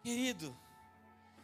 Querido, 0.02 0.56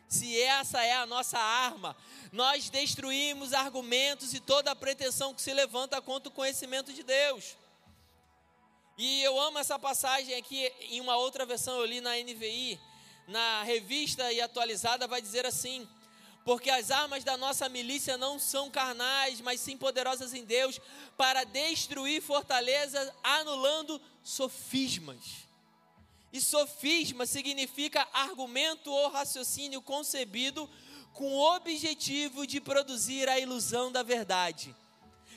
se 0.08 0.40
essa 0.40 0.82
é 0.82 0.94
a 0.94 1.06
nossa 1.06 1.38
arma, 1.38 1.96
nós 2.32 2.70
destruímos 2.70 3.52
argumentos 3.52 4.32
e 4.32 4.40
toda 4.40 4.70
a 4.70 4.76
pretensão 4.76 5.34
que 5.34 5.42
se 5.42 5.52
levanta 5.52 6.00
contra 6.00 6.28
o 6.28 6.32
conhecimento 6.32 6.92
de 6.92 7.02
Deus. 7.02 7.56
E 8.96 9.22
eu 9.22 9.40
amo 9.40 9.58
essa 9.58 9.78
passagem 9.78 10.36
aqui, 10.36 10.72
em 10.82 11.00
uma 11.00 11.16
outra 11.16 11.44
versão 11.44 11.78
eu 11.78 11.84
li 11.84 12.00
na 12.00 12.16
NVI, 12.16 12.80
na 13.26 13.62
revista 13.64 14.32
e 14.32 14.40
atualizada, 14.40 15.08
vai 15.08 15.20
dizer 15.20 15.44
assim: 15.44 15.88
porque 16.44 16.68
as 16.70 16.90
armas 16.90 17.24
da 17.24 17.36
nossa 17.36 17.68
milícia 17.68 18.18
não 18.18 18.38
são 18.38 18.70
carnais, 18.70 19.40
mas 19.40 19.60
sim 19.60 19.76
poderosas 19.76 20.34
em 20.34 20.44
Deus, 20.44 20.78
para 21.16 21.42
destruir 21.44 22.20
fortalezas, 22.20 23.10
anulando 23.22 24.00
sofismas. 24.22 25.44
E 26.32 26.40
sofisma 26.40 27.24
significa 27.24 28.06
argumento 28.12 28.90
ou 28.90 29.08
raciocínio 29.08 29.80
concebido 29.80 30.68
com 31.14 31.32
o 31.32 31.56
objetivo 31.56 32.46
de 32.46 32.60
produzir 32.60 33.28
a 33.28 33.38
ilusão 33.38 33.90
da 33.90 34.02
verdade. 34.02 34.74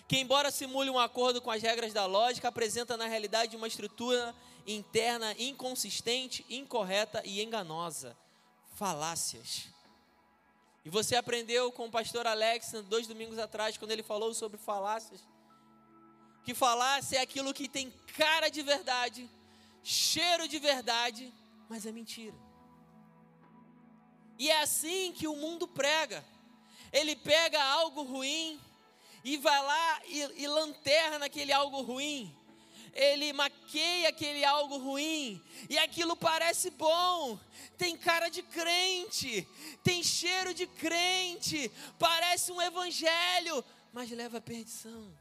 Que, 0.08 0.18
embora 0.18 0.52
simule 0.52 0.90
um 0.90 1.00
acordo 1.00 1.42
com 1.42 1.52
as 1.52 1.62
regras 1.62 1.94
da 1.94 2.06
lógica, 2.06 2.48
apresenta 2.48 2.98
na 2.98 3.08
realidade 3.08 3.56
uma 3.56 3.68
estrutura 3.68 4.36
interna 4.66 5.34
inconsistente, 5.38 6.46
incorreta 6.50 7.22
e 7.24 7.42
enganosa. 7.42 8.18
Falácias. 8.76 9.77
E 10.88 10.90
você 10.90 11.18
aprendeu 11.18 11.70
com 11.70 11.88
o 11.88 11.92
pastor 11.92 12.26
Alex 12.26 12.72
dois 12.88 13.08
domingos 13.08 13.38
atrás, 13.38 13.78
quando 13.78 13.92
ele 13.92 14.02
falou 14.02 14.34
sobre 14.34 14.58
falácias. 14.58 15.20
Que 16.46 16.54
falácia 16.54 17.18
é 17.18 17.22
aquilo 17.22 17.54
que 17.54 17.68
tem 17.68 17.92
cara 18.16 18.48
de 18.48 18.62
verdade, 18.62 19.30
cheiro 19.84 20.48
de 20.48 20.58
verdade, 20.60 21.34
mas 21.68 21.86
é 21.86 21.92
mentira. 21.92 22.38
E 24.40 24.50
é 24.50 24.62
assim 24.62 25.12
que 25.12 25.28
o 25.28 25.36
mundo 25.36 25.68
prega. 25.68 26.24
Ele 26.94 27.18
pega 27.18 27.62
algo 27.62 28.04
ruim 28.04 28.58
e 29.26 29.36
vai 29.36 29.62
lá 29.62 30.02
e, 30.06 30.44
e 30.44 30.48
lanterna 30.48 31.26
aquele 31.26 31.52
algo 31.52 31.82
ruim 31.82 32.34
ele 32.94 33.34
maqueia 33.34 34.10
aquele 34.10 34.44
algo 34.44 34.78
ruim, 34.78 35.42
e 35.70 35.78
aquilo 35.78 36.16
parece 36.16 36.70
bom, 36.72 37.40
tem 37.78 37.96
cara 37.96 38.30
de 38.30 38.42
crente, 38.42 39.48
tem 39.84 40.04
cheiro 40.04 40.54
de 40.54 40.68
crente, 40.68 41.72
parece 42.00 42.52
um 42.52 42.62
evangelho, 42.62 43.64
mas 43.94 44.10
leva 44.12 44.38
à 44.38 44.42
perdição. 44.42 45.16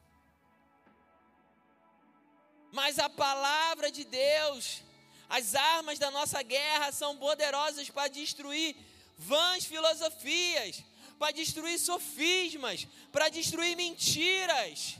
Mas 2.72 2.98
a 2.98 3.09
palavra 3.09 3.90
de 3.90 4.05
Deus, 4.05 4.83
as 5.29 5.55
armas 5.55 5.98
da 5.98 6.11
nossa 6.11 6.42
guerra 6.42 6.92
são 6.92 7.16
poderosas 7.16 7.88
para 7.90 8.09
destruir 8.09 8.76
vãs 9.16 9.64
filosofias, 9.64 10.85
para 11.18 11.33
destruir 11.33 11.79
sofismas, 11.79 12.87
para 13.11 13.29
destruir 13.29 13.76
mentiras. 13.76 14.98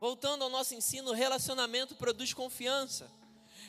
Voltando 0.00 0.44
ao 0.44 0.50
nosso 0.50 0.74
ensino, 0.74 1.12
relacionamento 1.12 1.96
produz 1.96 2.32
confiança. 2.32 3.10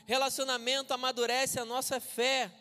Relacionamento 0.05 0.93
amadurece 0.93 1.59
a 1.59 1.65
nossa 1.65 1.99
fé. 1.99 2.51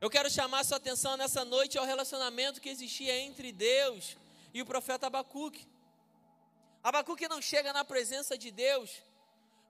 Eu 0.00 0.10
quero 0.10 0.28
chamar 0.28 0.64
sua 0.64 0.78
atenção 0.78 1.16
nessa 1.16 1.44
noite 1.44 1.78
ao 1.78 1.84
relacionamento 1.84 2.60
que 2.60 2.68
existia 2.68 3.16
entre 3.20 3.52
Deus 3.52 4.16
e 4.52 4.60
o 4.60 4.66
profeta 4.66 5.06
Abacuque. 5.06 5.66
Abacuque 6.82 7.28
não 7.28 7.40
chega 7.40 7.72
na 7.72 7.84
presença 7.84 8.36
de 8.36 8.50
Deus 8.50 9.02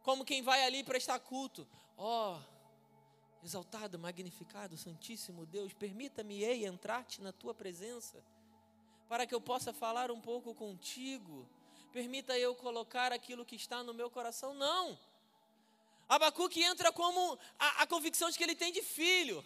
como 0.03 0.25
quem 0.25 0.43
vai 0.43 0.65
ali 0.65 0.83
prestar 0.83 1.19
culto. 1.21 1.67
Ó, 1.99 2.37
oh, 2.37 3.45
exaltado, 3.45 3.99
magnificado, 3.99 4.77
santíssimo 4.77 5.45
Deus, 5.45 5.73
permita-me 5.75 6.45
entrar-te 6.65 7.21
na 7.21 7.33
tua 7.33 7.55
presença, 7.55 8.23
para 9.09 9.27
que 9.27 9.35
eu 9.35 9.41
possa 9.41 9.73
falar 9.73 10.11
um 10.11 10.21
pouco 10.21 10.55
contigo 10.55 11.49
permita 11.97 12.39
eu 12.39 12.55
colocar 12.55 13.11
aquilo 13.11 13.43
que 13.43 13.57
está 13.57 13.83
no 13.83 13.95
meu 13.95 14.11
coração. 14.11 14.53
Não. 14.53 14.99
Abacuque 16.07 16.63
entra 16.63 16.93
como 16.93 17.39
a, 17.59 17.69
a 17.83 17.87
convicção 17.87 18.29
de 18.29 18.37
que 18.37 18.45
ele 18.45 18.55
tem 18.55 18.71
de 18.71 18.83
filho, 18.83 19.43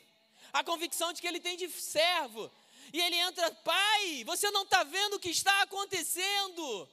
a 0.52 0.64
convicção 0.64 1.12
de 1.12 1.20
que 1.20 1.28
ele 1.28 1.38
tem 1.38 1.56
de 1.56 1.68
servo. 1.70 2.50
E 2.92 3.00
ele 3.00 3.14
entra, 3.14 3.54
pai, 3.72 4.24
você 4.24 4.50
não 4.50 4.64
está 4.64 4.82
vendo 4.82 5.14
o 5.14 5.20
que 5.20 5.30
está 5.30 5.62
acontecendo. 5.62 6.88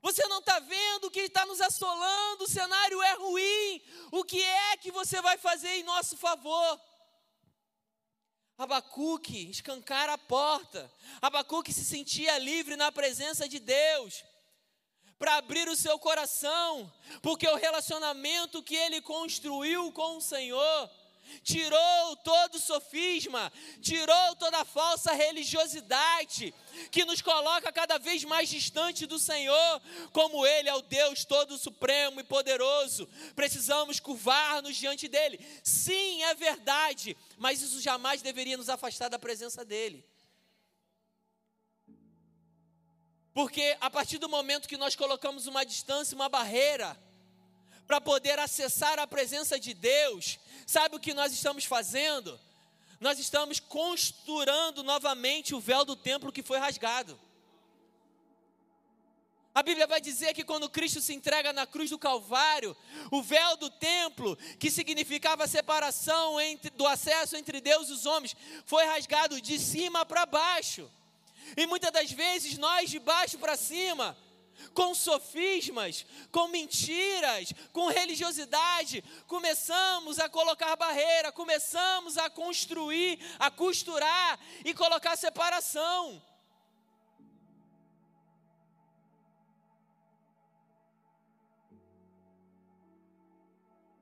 Você 0.00 0.26
não 0.28 0.38
está 0.38 0.58
vendo 0.60 1.08
o 1.08 1.10
que 1.10 1.20
está 1.20 1.44
nos 1.44 1.60
assolando, 1.60 2.44
o 2.44 2.48
cenário 2.48 3.02
é 3.02 3.12
ruim. 3.16 3.82
O 4.10 4.24
que 4.24 4.42
é 4.42 4.78
que 4.78 4.90
você 4.90 5.20
vai 5.20 5.36
fazer 5.36 5.72
em 5.76 5.82
nosso 5.82 6.16
favor? 6.16 6.80
Abacuque 8.56 9.50
escancara 9.50 10.14
a 10.14 10.18
porta. 10.18 10.90
Abacuque 11.20 11.70
se 11.70 11.84
sentia 11.84 12.38
livre 12.38 12.76
na 12.76 12.90
presença 12.90 13.46
de 13.46 13.58
Deus 13.58 14.24
para 15.18 15.36
abrir 15.36 15.68
o 15.68 15.76
seu 15.76 15.98
coração, 15.98 16.90
porque 17.20 17.48
o 17.48 17.56
relacionamento 17.56 18.62
que 18.62 18.76
ele 18.76 19.00
construiu 19.00 19.90
com 19.92 20.16
o 20.16 20.20
Senhor 20.20 20.90
tirou 21.42 22.16
todo 22.16 22.58
sofisma, 22.58 23.52
tirou 23.82 24.36
toda 24.36 24.64
falsa 24.64 25.12
religiosidade 25.12 26.54
que 26.90 27.04
nos 27.04 27.20
coloca 27.20 27.72
cada 27.72 27.98
vez 27.98 28.24
mais 28.24 28.48
distante 28.48 29.06
do 29.06 29.18
Senhor, 29.18 29.82
como 30.12 30.46
Ele 30.46 30.68
é 30.68 30.74
o 30.74 30.82
Deus 30.82 31.24
todo 31.24 31.58
supremo 31.58 32.20
e 32.20 32.24
poderoso. 32.24 33.08
Precisamos 33.34 34.00
curvar-nos 34.00 34.76
diante 34.76 35.08
dele. 35.08 35.38
Sim, 35.62 36.22
é 36.24 36.34
verdade, 36.34 37.16
mas 37.36 37.60
isso 37.62 37.80
jamais 37.80 38.22
deveria 38.22 38.56
nos 38.56 38.68
afastar 38.68 39.08
da 39.08 39.18
presença 39.18 39.64
dele. 39.64 40.04
Porque 43.38 43.76
a 43.80 43.88
partir 43.88 44.18
do 44.18 44.28
momento 44.28 44.68
que 44.68 44.76
nós 44.76 44.96
colocamos 44.96 45.46
uma 45.46 45.64
distância, 45.64 46.16
uma 46.16 46.28
barreira, 46.28 47.00
para 47.86 48.00
poder 48.00 48.36
acessar 48.36 48.98
a 48.98 49.06
presença 49.06 49.60
de 49.60 49.74
Deus, 49.74 50.40
sabe 50.66 50.96
o 50.96 50.98
que 50.98 51.14
nós 51.14 51.32
estamos 51.32 51.64
fazendo? 51.64 52.36
Nós 52.98 53.16
estamos 53.20 53.60
costurando 53.60 54.82
novamente 54.82 55.54
o 55.54 55.60
véu 55.60 55.84
do 55.84 55.94
templo 55.94 56.32
que 56.32 56.42
foi 56.42 56.58
rasgado. 56.58 57.16
A 59.54 59.62
Bíblia 59.62 59.86
vai 59.86 60.00
dizer 60.00 60.34
que 60.34 60.42
quando 60.42 60.68
Cristo 60.68 61.00
se 61.00 61.14
entrega 61.14 61.52
na 61.52 61.64
cruz 61.64 61.90
do 61.90 61.98
Calvário, 61.98 62.76
o 63.08 63.22
véu 63.22 63.56
do 63.56 63.70
templo, 63.70 64.36
que 64.58 64.68
significava 64.68 65.44
a 65.44 65.48
separação 65.48 66.40
entre, 66.40 66.70
do 66.70 66.88
acesso 66.88 67.36
entre 67.36 67.60
Deus 67.60 67.88
e 67.88 67.92
os 67.92 68.04
homens, 68.04 68.34
foi 68.64 68.84
rasgado 68.84 69.40
de 69.40 69.60
cima 69.60 70.04
para 70.04 70.26
baixo. 70.26 70.90
E 71.56 71.66
muitas 71.66 71.92
das 71.92 72.10
vezes 72.10 72.58
nós 72.58 72.90
de 72.90 72.98
baixo 72.98 73.38
para 73.38 73.56
cima, 73.56 74.16
com 74.74 74.94
sofismas, 74.94 76.04
com 76.30 76.48
mentiras, 76.48 77.52
com 77.72 77.88
religiosidade, 77.88 79.02
começamos 79.26 80.18
a 80.18 80.28
colocar 80.28 80.76
barreira, 80.76 81.32
começamos 81.32 82.18
a 82.18 82.28
construir, 82.28 83.18
a 83.38 83.50
costurar 83.50 84.38
e 84.64 84.74
colocar 84.74 85.16
separação. 85.16 86.22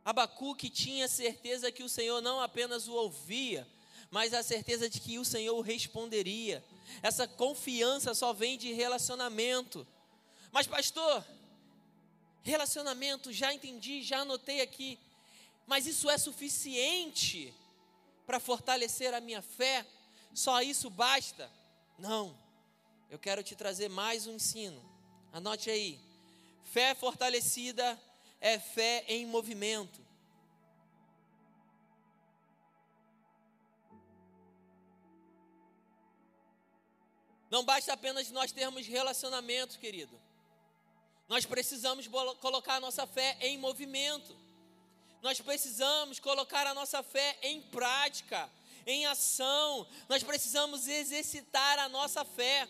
Abacuque 0.05 0.71
tinha 0.71 1.09
certeza 1.09 1.73
que 1.73 1.83
o 1.83 1.89
Senhor 1.89 2.21
não 2.21 2.41
apenas 2.41 2.87
o 2.87 2.93
ouvia, 2.93 3.67
mas 4.09 4.33
a 4.33 4.41
certeza 4.41 4.89
de 4.89 5.01
que 5.01 5.19
o 5.19 5.25
Senhor 5.25 5.57
o 5.57 5.61
responderia. 5.61 6.65
Essa 7.03 7.27
confiança 7.27 8.15
só 8.15 8.33
vem 8.33 8.57
de 8.57 8.73
relacionamento. 8.73 9.87
Mas, 10.53 10.67
pastor, 10.67 11.25
relacionamento, 12.43 13.33
já 13.33 13.53
entendi, 13.53 14.03
já 14.03 14.21
anotei 14.21 14.61
aqui, 14.61 14.99
mas 15.67 15.87
isso 15.87 16.09
é 16.09 16.17
suficiente 16.17 17.53
para 18.27 18.39
fortalecer 18.39 19.13
a 19.13 19.21
minha 19.21 19.43
fé? 19.43 19.87
Só 20.33 20.63
isso 20.63 20.89
basta? 20.89 21.51
Não. 21.99 22.39
Eu 23.11 23.19
quero 23.19 23.43
te 23.43 23.57
trazer 23.57 23.89
mais 23.89 24.27
um 24.27 24.35
ensino. 24.35 24.83
Anote 25.33 25.71
aí. 25.71 25.99
Fé 26.65 26.95
fortalecida 26.95 28.01
é 28.41 28.59
fé 28.59 29.05
em 29.09 29.27
movimento. 29.27 30.06
Não 37.57 37.65
basta 37.65 37.95
apenas 37.95 38.31
nós 38.31 38.53
termos 38.53 38.87
relacionamento, 38.87 39.79
querido. 39.79 40.21
Nós 41.27 41.47
precisamos 41.47 42.07
colocar 42.07 42.75
a 42.75 42.81
nossa 42.81 43.07
fé 43.07 43.35
em 43.41 43.57
movimento. 43.57 44.37
Nós 45.23 45.41
precisamos 45.41 46.21
colocar 46.21 46.67
a 46.67 46.75
nossa 46.75 47.03
fé 47.03 47.39
em 47.41 47.63
prática, 47.63 48.53
em 48.87 49.07
ação. 49.07 49.89
Nós 50.07 50.23
precisamos 50.23 50.87
exercitar 50.87 51.79
a 51.79 51.89
nossa 51.89 52.27
fé. 52.27 52.69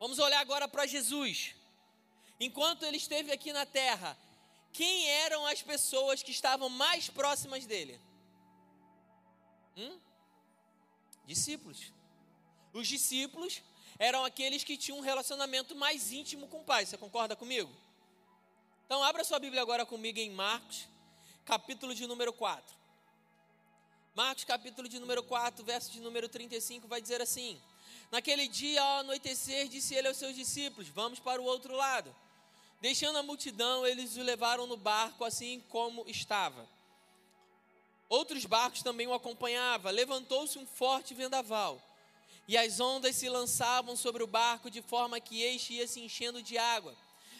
Vamos 0.00 0.18
olhar 0.18 0.40
agora 0.40 0.66
para 0.66 0.86
Jesus. 0.86 1.54
Enquanto 2.40 2.84
ele 2.84 2.96
esteve 2.96 3.30
aqui 3.30 3.52
na 3.52 3.66
terra, 3.66 4.16
quem 4.72 5.06
eram 5.06 5.44
as 5.44 5.60
pessoas 5.60 6.22
que 6.22 6.30
estavam 6.30 6.70
mais 6.70 7.10
próximas 7.10 7.66
dele? 7.66 8.00
Hum? 9.76 10.00
Discípulos. 11.26 11.92
Os 12.74 12.88
discípulos 12.88 13.62
eram 13.98 14.24
aqueles 14.24 14.64
que 14.64 14.76
tinham 14.76 14.98
um 14.98 15.00
relacionamento 15.00 15.76
mais 15.76 16.12
íntimo 16.12 16.48
com 16.48 16.60
o 16.60 16.64
Pai. 16.64 16.84
Você 16.84 16.98
concorda 16.98 17.36
comigo? 17.36 17.70
Então, 18.84 19.02
abra 19.02 19.22
sua 19.24 19.38
Bíblia 19.38 19.62
agora 19.62 19.86
comigo 19.86 20.18
em 20.18 20.30
Marcos, 20.30 20.88
capítulo 21.44 21.94
de 21.94 22.06
número 22.06 22.32
4. 22.32 22.74
Marcos, 24.14 24.44
capítulo 24.44 24.88
de 24.88 24.98
número 24.98 25.22
4, 25.22 25.64
verso 25.64 25.90
de 25.90 26.00
número 26.00 26.28
35, 26.28 26.86
vai 26.86 27.00
dizer 27.00 27.22
assim: 27.22 27.60
Naquele 28.10 28.48
dia, 28.48 28.82
ao 28.82 28.98
anoitecer, 28.98 29.68
disse 29.68 29.94
ele 29.94 30.08
aos 30.08 30.16
seus 30.16 30.34
discípulos: 30.34 30.88
Vamos 30.88 31.18
para 31.20 31.40
o 31.40 31.44
outro 31.44 31.74
lado. 31.74 32.14
Deixando 32.80 33.16
a 33.16 33.22
multidão, 33.22 33.86
eles 33.86 34.16
o 34.16 34.22
levaram 34.22 34.66
no 34.66 34.76
barco, 34.76 35.24
assim 35.24 35.62
como 35.68 36.04
estava. 36.08 36.68
Outros 38.08 38.44
barcos 38.44 38.82
também 38.82 39.06
o 39.06 39.14
acompanhavam. 39.14 39.90
Levantou-se 39.90 40.58
um 40.58 40.66
forte 40.66 41.14
vendaval, 41.14 41.80
e 42.46 42.56
as 42.56 42.80
ondas 42.80 43.16
se 43.16 43.28
lançavam 43.28 43.96
sobre 43.96 44.22
o 44.22 44.26
barco 44.26 44.70
de 44.70 44.82
forma 44.82 45.20
que 45.20 45.42
este 45.42 45.74
ia 45.74 45.86
se 45.86 46.00
enchendo 46.00 46.42
de 46.42 46.58
água. 46.58 46.94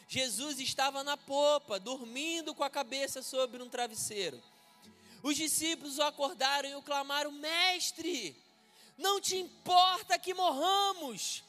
Jesus 0.09 0.59
estava 0.61 1.03
na 1.03 1.17
popa, 1.17 1.79
dormindo 1.79 2.55
com 2.55 2.64
a 2.64 2.71
cabeça 2.71 3.23
sobre 3.23 3.62
um 3.62 3.69
travesseiro. 3.69 4.43
Os 5.23 5.37
discípulos 5.37 5.99
o 5.99 6.03
acordaram 6.03 6.69
e 6.69 6.75
o 6.75 6.83
clamaram: 6.83 7.31
Mestre, 7.31 8.37
não 8.97 9.21
te 9.21 9.37
importa 9.37 10.19
que 10.19 10.35
morramos? 10.35 11.43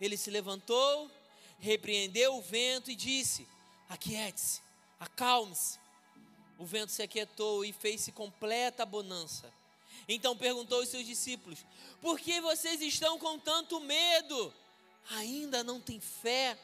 Ele 0.00 0.16
se 0.16 0.30
levantou 0.30 1.10
repreendeu 1.58 2.36
o 2.36 2.42
vento 2.42 2.90
e 2.90 2.96
disse: 2.96 3.46
Aquiete-se, 3.88 4.60
acalme-se. 4.98 5.78
O 6.58 6.64
vento 6.64 6.90
se 6.90 7.02
aquietou 7.02 7.64
e 7.64 7.72
fez-se 7.72 8.12
completa 8.12 8.86
bonança. 8.86 9.52
Então 10.08 10.36
perguntou 10.36 10.80
aos 10.80 10.88
seus 10.88 11.06
discípulos: 11.06 11.64
Por 12.00 12.18
que 12.18 12.40
vocês 12.40 12.80
estão 12.80 13.18
com 13.18 13.38
tanto 13.38 13.80
medo? 13.80 14.52
Ainda 15.10 15.64
não 15.64 15.80
têm 15.80 16.00
fé? 16.00 16.58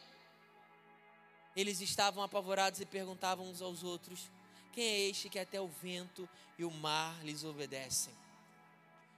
Eles 1.54 1.80
estavam 1.80 2.22
apavorados 2.22 2.80
e 2.80 2.86
perguntavam 2.86 3.48
uns 3.48 3.60
aos 3.60 3.82
outros: 3.82 4.30
Quem 4.72 4.84
é 4.84 5.00
este 5.08 5.28
que 5.28 5.38
até 5.38 5.60
o 5.60 5.68
vento 5.68 6.28
e 6.58 6.64
o 6.64 6.70
mar 6.70 7.24
lhes 7.24 7.44
obedecem? 7.44 8.14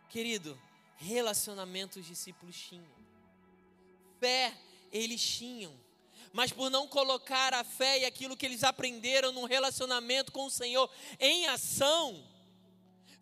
Querido, 0.08 0.60
relacionamento 0.96 1.98
os 1.98 2.06
discípulos 2.06 2.56
tinham. 2.56 3.04
Fé 4.20 4.56
eles 4.90 5.20
tinham. 5.20 5.74
Mas 6.32 6.52
por 6.52 6.70
não 6.70 6.88
colocar 6.88 7.52
a 7.52 7.62
fé 7.62 8.00
e 8.00 8.04
aquilo 8.04 8.36
que 8.36 8.46
eles 8.46 8.64
aprenderam 8.64 9.32
no 9.32 9.44
relacionamento 9.44 10.32
com 10.32 10.46
o 10.46 10.50
Senhor 10.50 10.90
em 11.20 11.46
ação, 11.46 12.24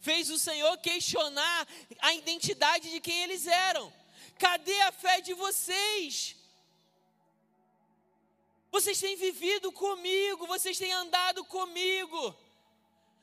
fez 0.03 0.29
o 0.29 0.39
Senhor 0.39 0.77
questionar 0.79 1.67
a 2.01 2.13
identidade 2.15 2.91
de 2.91 3.01
quem 3.01 3.23
eles 3.23 3.47
eram. 3.47 3.91
Cadê 4.39 4.79
a 4.83 4.93
fé 4.93 5.21
de 5.21 5.33
vocês? 5.33 6.37
Vocês 8.71 9.01
têm 9.01 9.17
vivido 9.17 9.73
comigo, 9.73 10.47
vocês 10.47 10.79
têm 10.79 10.93
andado 10.93 11.45
comigo, 11.45 12.37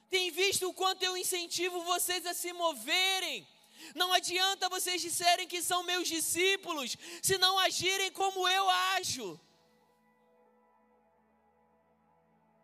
têm 0.09 0.31
visto 0.31 0.67
o 0.67 0.73
quanto 0.73 1.03
eu 1.03 1.15
incentivo 1.15 1.83
vocês 1.83 2.25
a 2.25 2.33
se 2.33 2.51
moverem 2.53 3.47
não 3.95 4.11
adianta 4.13 4.69
vocês 4.69 5.01
disserem 5.01 5.47
que 5.47 5.61
são 5.61 5.83
meus 5.83 6.07
discípulos, 6.07 6.95
se 7.21 7.37
não 7.37 7.57
agirem 7.59 8.11
como 8.11 8.47
eu 8.47 8.69
ajo. 8.69 9.39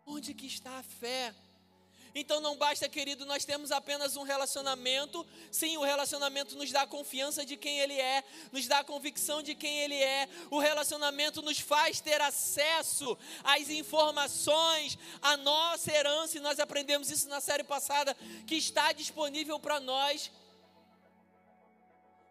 Onde 0.04 0.34
que 0.34 0.46
está 0.46 0.78
a 0.78 0.82
fé? 0.82 1.34
Então 2.18 2.40
não 2.40 2.56
basta, 2.56 2.88
querido, 2.88 3.26
nós 3.26 3.44
temos 3.44 3.70
apenas 3.70 4.16
um 4.16 4.22
relacionamento. 4.22 5.24
Sim, 5.50 5.76
o 5.76 5.82
relacionamento 5.82 6.56
nos 6.56 6.72
dá 6.72 6.86
confiança 6.86 7.44
de 7.44 7.58
quem 7.58 7.78
Ele 7.78 7.92
é, 7.92 8.24
nos 8.50 8.66
dá 8.66 8.82
convicção 8.82 9.42
de 9.42 9.54
quem 9.54 9.80
Ele 9.80 10.02
é. 10.02 10.26
O 10.50 10.58
relacionamento 10.58 11.42
nos 11.42 11.60
faz 11.60 12.00
ter 12.00 12.18
acesso 12.22 13.18
às 13.44 13.68
informações, 13.68 14.98
à 15.20 15.36
nossa 15.36 15.92
herança, 15.92 16.38
e 16.38 16.40
nós 16.40 16.58
aprendemos 16.58 17.10
isso 17.10 17.28
na 17.28 17.38
série 17.38 17.64
passada, 17.64 18.16
que 18.46 18.54
está 18.54 18.92
disponível 18.92 19.60
para 19.60 19.78
nós. 19.78 20.30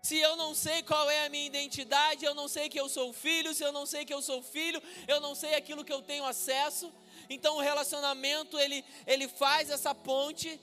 Se 0.01 0.17
eu 0.17 0.35
não 0.35 0.55
sei 0.55 0.81
qual 0.81 1.07
é 1.11 1.27
a 1.27 1.29
minha 1.29 1.45
identidade, 1.45 2.25
eu 2.25 2.33
não 2.33 2.47
sei 2.47 2.69
que 2.69 2.79
eu 2.79 2.89
sou 2.89 3.13
filho, 3.13 3.53
se 3.53 3.63
eu 3.63 3.71
não 3.71 3.85
sei 3.85 4.03
que 4.03 4.13
eu 4.13 4.21
sou 4.21 4.41
filho, 4.41 4.81
eu 5.07 5.19
não 5.19 5.35
sei 5.35 5.53
aquilo 5.53 5.85
que 5.85 5.93
eu 5.93 6.01
tenho 6.01 6.25
acesso. 6.25 6.91
Então 7.29 7.57
o 7.57 7.61
relacionamento 7.61 8.59
ele, 8.59 8.83
ele 9.05 9.27
faz 9.27 9.69
essa 9.69 9.93
ponte, 9.93 10.59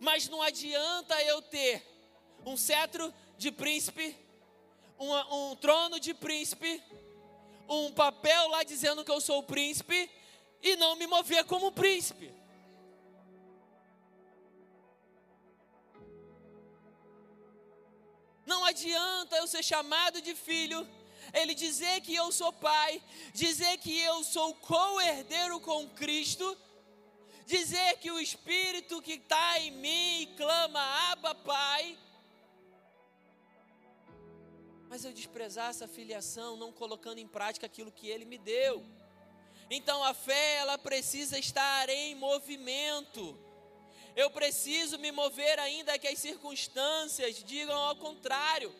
mas 0.00 0.28
não 0.28 0.42
adianta 0.42 1.20
eu 1.22 1.42
ter 1.42 1.82
um 2.44 2.56
cetro 2.56 3.12
de 3.36 3.50
príncipe, 3.50 4.16
um, 4.98 5.50
um 5.50 5.56
trono 5.56 5.98
de 5.98 6.14
príncipe, 6.14 6.82
um 7.68 7.92
papel 7.92 8.48
lá 8.48 8.62
dizendo 8.62 9.04
que 9.04 9.10
eu 9.10 9.20
sou 9.20 9.38
o 9.40 9.42
príncipe 9.42 10.10
e 10.62 10.76
não 10.76 10.96
me 10.96 11.06
mover 11.06 11.44
como 11.44 11.72
príncipe. 11.72 12.32
Não 18.46 18.64
adianta 18.64 19.36
eu 19.36 19.46
ser 19.48 19.62
chamado 19.64 20.22
de 20.22 20.34
filho, 20.34 20.88
ele 21.32 21.54
dizer 21.54 22.00
que 22.00 22.14
eu 22.14 22.30
sou 22.32 22.52
pai, 22.52 23.02
dizer 23.32 23.78
que 23.78 23.98
eu 24.00 24.22
sou 24.24 24.54
co-herdeiro 24.54 25.60
com 25.60 25.88
Cristo, 25.90 26.56
dizer 27.46 27.98
que 27.98 28.10
o 28.10 28.20
Espírito 28.20 29.00
que 29.00 29.14
está 29.14 29.58
em 29.60 29.70
mim 29.70 30.34
clama, 30.36 30.80
Abba, 31.12 31.34
Pai, 31.34 31.98
mas 34.88 35.04
eu 35.04 35.12
desprezar 35.12 35.70
essa 35.70 35.88
filiação, 35.88 36.56
não 36.56 36.72
colocando 36.72 37.18
em 37.18 37.26
prática 37.26 37.66
aquilo 37.66 37.92
que 37.92 38.08
Ele 38.08 38.24
me 38.24 38.38
deu. 38.38 38.84
Então 39.68 40.02
a 40.04 40.14
fé, 40.14 40.56
ela 40.56 40.78
precisa 40.78 41.38
estar 41.38 41.88
em 41.88 42.14
movimento. 42.14 43.36
Eu 44.14 44.30
preciso 44.30 44.98
me 44.98 45.10
mover 45.12 45.58
ainda 45.58 45.98
que 45.98 46.06
as 46.08 46.18
circunstâncias 46.18 47.42
digam 47.42 47.76
ao 47.76 47.96
contrário. 47.96 48.74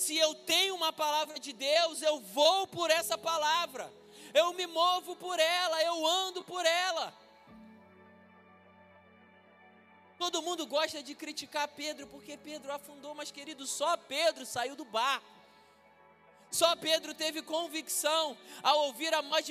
Se 0.00 0.16
eu 0.16 0.34
tenho 0.34 0.74
uma 0.74 0.94
palavra 0.94 1.38
de 1.38 1.52
Deus, 1.52 2.00
eu 2.00 2.20
vou 2.20 2.66
por 2.66 2.90
essa 2.90 3.18
palavra. 3.18 3.92
Eu 4.32 4.54
me 4.54 4.66
movo 4.66 5.14
por 5.14 5.38
ela, 5.38 5.82
eu 5.82 6.06
ando 6.06 6.42
por 6.42 6.64
ela. 6.64 7.12
Todo 10.18 10.40
mundo 10.40 10.66
gosta 10.66 11.02
de 11.02 11.14
criticar 11.14 11.68
Pedro 11.68 12.06
porque 12.06 12.38
Pedro 12.38 12.72
afundou, 12.72 13.14
mas 13.14 13.30
querido, 13.30 13.66
só 13.66 13.94
Pedro 13.98 14.46
saiu 14.46 14.74
do 14.74 14.86
barco. 14.86 15.26
Só 16.50 16.74
Pedro 16.76 17.12
teve 17.12 17.42
convicção 17.42 18.38
ao 18.62 18.86
ouvir 18.86 19.12
a 19.12 19.20
voz 19.20 19.46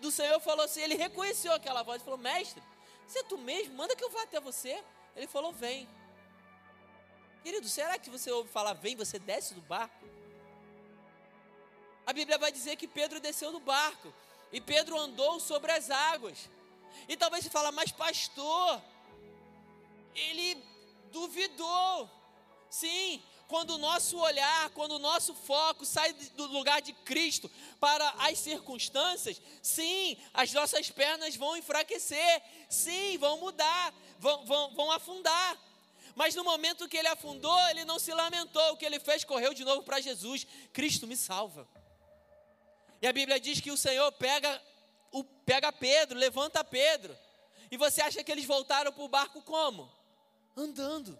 do 0.00 0.10
Senhor, 0.10 0.40
falou 0.40 0.64
assim: 0.64 0.80
ele 0.80 0.94
reconheceu 0.94 1.52
aquela 1.52 1.82
voz 1.82 2.00
e 2.00 2.04
falou: 2.06 2.18
Mestre, 2.18 2.62
se 3.06 3.18
é 3.18 3.22
tu 3.24 3.36
mesmo, 3.36 3.74
manda 3.74 3.94
que 3.94 4.02
eu 4.02 4.10
vá 4.10 4.22
até 4.22 4.40
você. 4.40 4.82
Ele 5.14 5.26
falou: 5.26 5.52
Vem. 5.52 5.86
Querido, 7.42 7.68
será 7.68 7.98
que 7.98 8.08
você 8.08 8.30
ouve 8.30 8.48
falar, 8.48 8.72
vem, 8.74 8.94
você 8.94 9.18
desce 9.18 9.52
do 9.54 9.60
barco? 9.62 10.06
A 12.06 12.12
Bíblia 12.12 12.38
vai 12.38 12.52
dizer 12.52 12.76
que 12.76 12.86
Pedro 12.86 13.20
desceu 13.20 13.50
do 13.50 13.60
barco 13.60 14.12
e 14.52 14.60
Pedro 14.60 14.98
andou 14.98 15.40
sobre 15.40 15.72
as 15.72 15.90
águas. 15.90 16.48
E 17.08 17.16
talvez 17.16 17.44
você 17.44 17.50
fala, 17.50 17.72
mas 17.72 17.90
pastor, 17.90 18.80
ele 20.14 20.62
duvidou. 21.10 22.08
Sim, 22.70 23.22
quando 23.48 23.70
o 23.74 23.78
nosso 23.78 24.16
olhar, 24.18 24.70
quando 24.70 24.92
o 24.92 24.98
nosso 24.98 25.34
foco 25.34 25.84
sai 25.84 26.12
do 26.12 26.46
lugar 26.46 26.80
de 26.80 26.92
Cristo 26.92 27.50
para 27.78 28.08
as 28.18 28.38
circunstâncias, 28.38 29.40
sim, 29.60 30.16
as 30.32 30.52
nossas 30.52 30.90
pernas 30.90 31.36
vão 31.36 31.56
enfraquecer, 31.56 32.42
sim, 32.68 33.18
vão 33.18 33.38
mudar, 33.38 33.92
vão, 34.18 34.44
vão, 34.44 34.74
vão 34.74 34.90
afundar. 34.92 35.58
Mas 36.14 36.34
no 36.34 36.44
momento 36.44 36.88
que 36.88 36.96
ele 36.96 37.08
afundou, 37.08 37.58
ele 37.70 37.84
não 37.84 37.98
se 37.98 38.12
lamentou, 38.12 38.72
o 38.72 38.76
que 38.76 38.84
ele 38.84 39.00
fez, 39.00 39.24
correu 39.24 39.54
de 39.54 39.64
novo 39.64 39.82
para 39.82 40.00
Jesus: 40.00 40.46
Cristo 40.72 41.06
me 41.06 41.16
salva. 41.16 41.66
E 43.00 43.06
a 43.06 43.12
Bíblia 43.12 43.40
diz 43.40 43.60
que 43.60 43.70
o 43.70 43.76
Senhor 43.76 44.10
pega, 44.12 44.62
o, 45.10 45.24
pega 45.24 45.72
Pedro, 45.72 46.18
levanta 46.18 46.62
Pedro. 46.62 47.16
E 47.70 47.76
você 47.76 48.02
acha 48.02 48.22
que 48.22 48.30
eles 48.30 48.44
voltaram 48.44 48.92
para 48.92 49.02
o 49.02 49.08
barco 49.08 49.42
como? 49.42 49.90
Andando. 50.56 51.18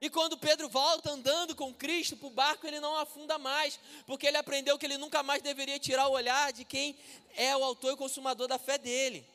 E 0.00 0.08
quando 0.08 0.38
Pedro 0.38 0.68
volta 0.68 1.10
andando 1.10 1.56
com 1.56 1.74
Cristo 1.74 2.16
para 2.16 2.28
o 2.28 2.30
barco, 2.30 2.66
ele 2.66 2.78
não 2.78 2.96
afunda 2.96 3.36
mais, 3.36 3.80
porque 4.06 4.28
ele 4.28 4.36
aprendeu 4.36 4.78
que 4.78 4.86
ele 4.86 4.96
nunca 4.96 5.24
mais 5.24 5.42
deveria 5.42 5.78
tirar 5.78 6.06
o 6.06 6.12
olhar 6.12 6.52
de 6.52 6.64
quem 6.64 6.96
é 7.34 7.56
o 7.56 7.64
autor 7.64 7.94
e 7.94 7.96
consumador 7.96 8.46
da 8.46 8.58
fé 8.58 8.78
dele. 8.78 9.26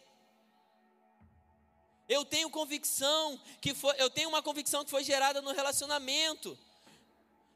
Eu 2.14 2.24
tenho 2.24 2.48
convicção 2.48 3.42
que 3.60 3.74
foi, 3.74 3.96
eu 3.98 4.08
tenho 4.08 4.30
uma 4.30 4.44
convicção 4.44 4.86
que 4.86 4.92
foi 4.92 5.04
gerada 5.04 5.42
no 5.42 5.52
relacionamento. 5.52 6.56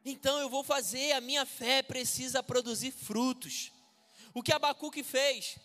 Então 0.04 0.40
eu 0.40 0.50
vou 0.50 0.64
fazer, 0.64 1.12
a 1.12 1.22
minha 1.22 1.46
fé 1.46 1.84
precisa 1.84 2.42
produzir 2.42 2.92
frutos. 2.92 3.72
O 4.34 4.42
que 4.42 4.52
Abacuque 4.52 5.04
fez? 5.04 5.60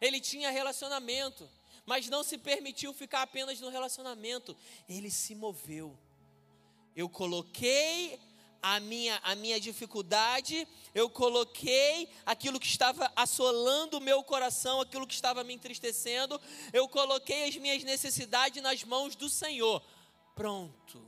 Ele 0.00 0.20
tinha 0.20 0.48
relacionamento, 0.50 1.50
mas 1.84 2.08
não 2.08 2.22
se 2.22 2.38
permitiu 2.38 2.94
ficar 2.94 3.22
apenas 3.22 3.58
no 3.58 3.68
relacionamento, 3.68 4.56
ele 4.88 5.10
se 5.10 5.34
moveu. 5.34 5.98
Eu 6.94 7.08
coloquei 7.08 8.20
a 8.62 8.80
minha, 8.80 9.18
a 9.22 9.34
minha 9.34 9.60
dificuldade, 9.60 10.66
eu 10.94 11.08
coloquei 11.08 12.08
aquilo 12.24 12.58
que 12.58 12.66
estava 12.66 13.10
assolando 13.14 13.98
o 13.98 14.00
meu 14.00 14.22
coração, 14.22 14.80
aquilo 14.80 15.06
que 15.06 15.14
estava 15.14 15.44
me 15.44 15.54
entristecendo, 15.54 16.40
eu 16.72 16.88
coloquei 16.88 17.48
as 17.48 17.56
minhas 17.56 17.82
necessidades 17.84 18.62
nas 18.62 18.82
mãos 18.84 19.14
do 19.14 19.28
Senhor. 19.28 19.82
Pronto, 20.34 21.02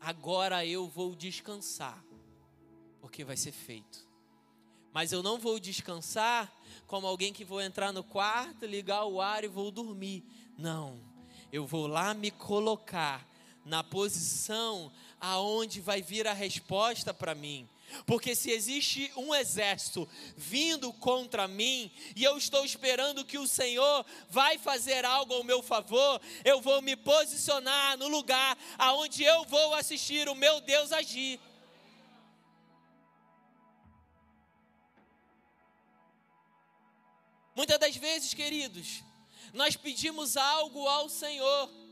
agora 0.00 0.64
eu 0.64 0.88
vou 0.88 1.14
descansar, 1.14 2.02
porque 3.00 3.24
vai 3.24 3.36
ser 3.36 3.52
feito. 3.52 4.06
Mas 4.92 5.10
eu 5.10 5.22
não 5.22 5.38
vou 5.38 5.58
descansar 5.58 6.52
como 6.86 7.06
alguém 7.06 7.32
que 7.32 7.44
vou 7.44 7.60
entrar 7.60 7.92
no 7.92 8.04
quarto, 8.04 8.64
ligar 8.64 9.04
o 9.06 9.20
ar 9.20 9.42
e 9.42 9.48
vou 9.48 9.70
dormir. 9.72 10.24
Não, 10.56 11.00
eu 11.52 11.66
vou 11.66 11.88
lá 11.88 12.14
me 12.14 12.30
colocar 12.30 13.28
na 13.64 13.82
posição 13.82 14.92
aonde 15.24 15.80
vai 15.80 16.02
vir 16.02 16.26
a 16.26 16.32
resposta 16.34 17.14
para 17.14 17.34
mim. 17.34 17.68
Porque 18.06 18.34
se 18.34 18.50
existe 18.50 19.10
um 19.16 19.34
exército 19.34 20.08
vindo 20.36 20.92
contra 20.94 21.46
mim 21.48 21.90
e 22.14 22.24
eu 22.24 22.36
estou 22.36 22.64
esperando 22.64 23.24
que 23.24 23.38
o 23.38 23.46
Senhor 23.46 24.04
vai 24.28 24.58
fazer 24.58 25.04
algo 25.04 25.32
ao 25.32 25.44
meu 25.44 25.62
favor, 25.62 26.20
eu 26.44 26.60
vou 26.60 26.82
me 26.82 26.96
posicionar 26.96 27.96
no 27.96 28.08
lugar 28.08 28.58
aonde 28.76 29.22
eu 29.22 29.44
vou 29.44 29.74
assistir 29.74 30.28
o 30.28 30.34
meu 30.34 30.60
Deus 30.60 30.92
agir. 30.92 31.40
Muitas 37.54 37.78
das 37.78 37.96
vezes, 37.96 38.34
queridos, 38.34 39.02
nós 39.52 39.76
pedimos 39.76 40.36
algo 40.36 40.88
ao 40.88 41.08
Senhor 41.08 41.83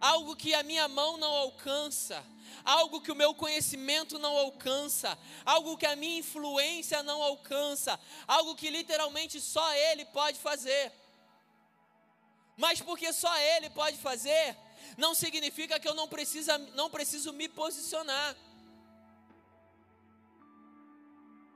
algo 0.00 0.34
que 0.34 0.54
a 0.54 0.62
minha 0.62 0.88
mão 0.88 1.16
não 1.18 1.30
alcança, 1.30 2.24
algo 2.64 3.00
que 3.00 3.12
o 3.12 3.14
meu 3.14 3.34
conhecimento 3.34 4.18
não 4.18 4.36
alcança, 4.36 5.18
algo 5.44 5.76
que 5.76 5.86
a 5.86 5.94
minha 5.94 6.18
influência 6.18 7.02
não 7.02 7.22
alcança, 7.22 8.00
algo 8.26 8.54
que 8.54 8.70
literalmente 8.70 9.40
só 9.40 9.72
Ele 9.74 10.04
pode 10.06 10.38
fazer. 10.38 10.92
Mas 12.56 12.80
porque 12.80 13.12
só 13.12 13.34
Ele 13.38 13.68
pode 13.70 13.98
fazer, 13.98 14.56
não 14.96 15.14
significa 15.14 15.78
que 15.78 15.88
eu 15.88 15.94
não, 15.94 16.08
precisa, 16.08 16.56
não 16.58 16.88
preciso 16.90 17.32
me 17.32 17.48
posicionar. 17.48 18.36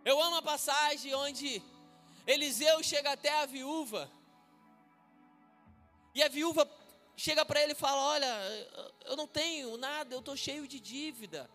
Eu 0.04 0.20
amo 0.20 0.36
a 0.36 0.42
passagem 0.42 1.14
onde 1.14 1.62
Eliseu 2.26 2.82
chega 2.82 3.12
até 3.12 3.40
a 3.40 3.46
viúva. 3.46 4.10
E 6.14 6.22
a 6.22 6.28
viúva 6.28 6.64
chega 7.16 7.44
para 7.44 7.62
ele 7.62 7.72
e 7.72 7.76
fala: 7.76 8.00
Olha, 8.00 8.88
eu 9.04 9.16
não 9.16 9.26
tenho 9.26 9.76
nada, 9.76 10.14
eu 10.14 10.20
estou 10.20 10.36
cheio 10.36 10.66
de 10.66 10.80
dívida. 10.80 11.50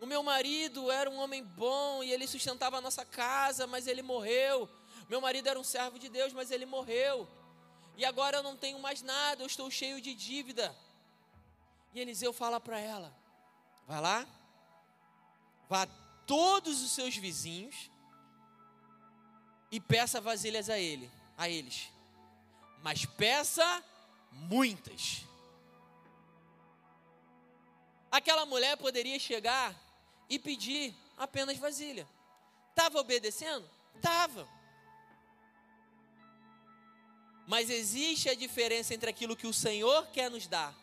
O 0.00 0.06
meu 0.06 0.22
marido 0.22 0.90
era 0.90 1.10
um 1.10 1.18
homem 1.18 1.44
bom 1.44 2.02
e 2.02 2.10
ele 2.10 2.26
sustentava 2.26 2.78
a 2.78 2.80
nossa 2.80 3.04
casa, 3.04 3.66
mas 3.66 3.86
ele 3.86 4.02
morreu. 4.02 4.68
Meu 5.08 5.20
marido 5.20 5.48
era 5.48 5.60
um 5.60 5.64
servo 5.64 5.98
de 5.98 6.08
Deus, 6.08 6.32
mas 6.32 6.50
ele 6.50 6.64
morreu. 6.64 7.28
E 7.96 8.04
agora 8.04 8.38
eu 8.38 8.42
não 8.42 8.56
tenho 8.56 8.78
mais 8.78 9.02
nada, 9.02 9.42
eu 9.42 9.46
estou 9.46 9.70
cheio 9.70 10.00
de 10.00 10.14
dívida. 10.14 10.74
E 11.92 12.00
Eliseu 12.00 12.32
fala 12.32 12.58
para 12.58 12.78
ela: 12.78 13.14
Vai 13.86 14.00
lá, 14.00 14.26
vá 15.68 15.82
a 15.82 15.86
todos 16.26 16.80
os 16.82 16.92
seus 16.92 17.16
vizinhos 17.16 17.90
e 19.70 19.80
peça 19.80 20.20
vasilhas 20.20 20.70
a 20.70 20.78
ele, 20.78 21.10
a 21.36 21.48
eles. 21.48 21.92
Mas 22.82 23.04
peça 23.04 23.84
muitas. 24.30 25.24
Aquela 28.10 28.44
mulher 28.44 28.76
poderia 28.76 29.18
chegar 29.18 29.74
e 30.28 30.38
pedir 30.38 30.94
apenas 31.16 31.58
vasilha. 31.58 32.08
Estava 32.70 32.98
obedecendo? 32.98 33.68
Estava. 33.96 34.48
Mas 37.46 37.68
existe 37.68 38.28
a 38.28 38.34
diferença 38.34 38.94
entre 38.94 39.10
aquilo 39.10 39.36
que 39.36 39.46
o 39.46 39.52
Senhor 39.52 40.06
quer 40.08 40.30
nos 40.30 40.46
dar 40.46 40.74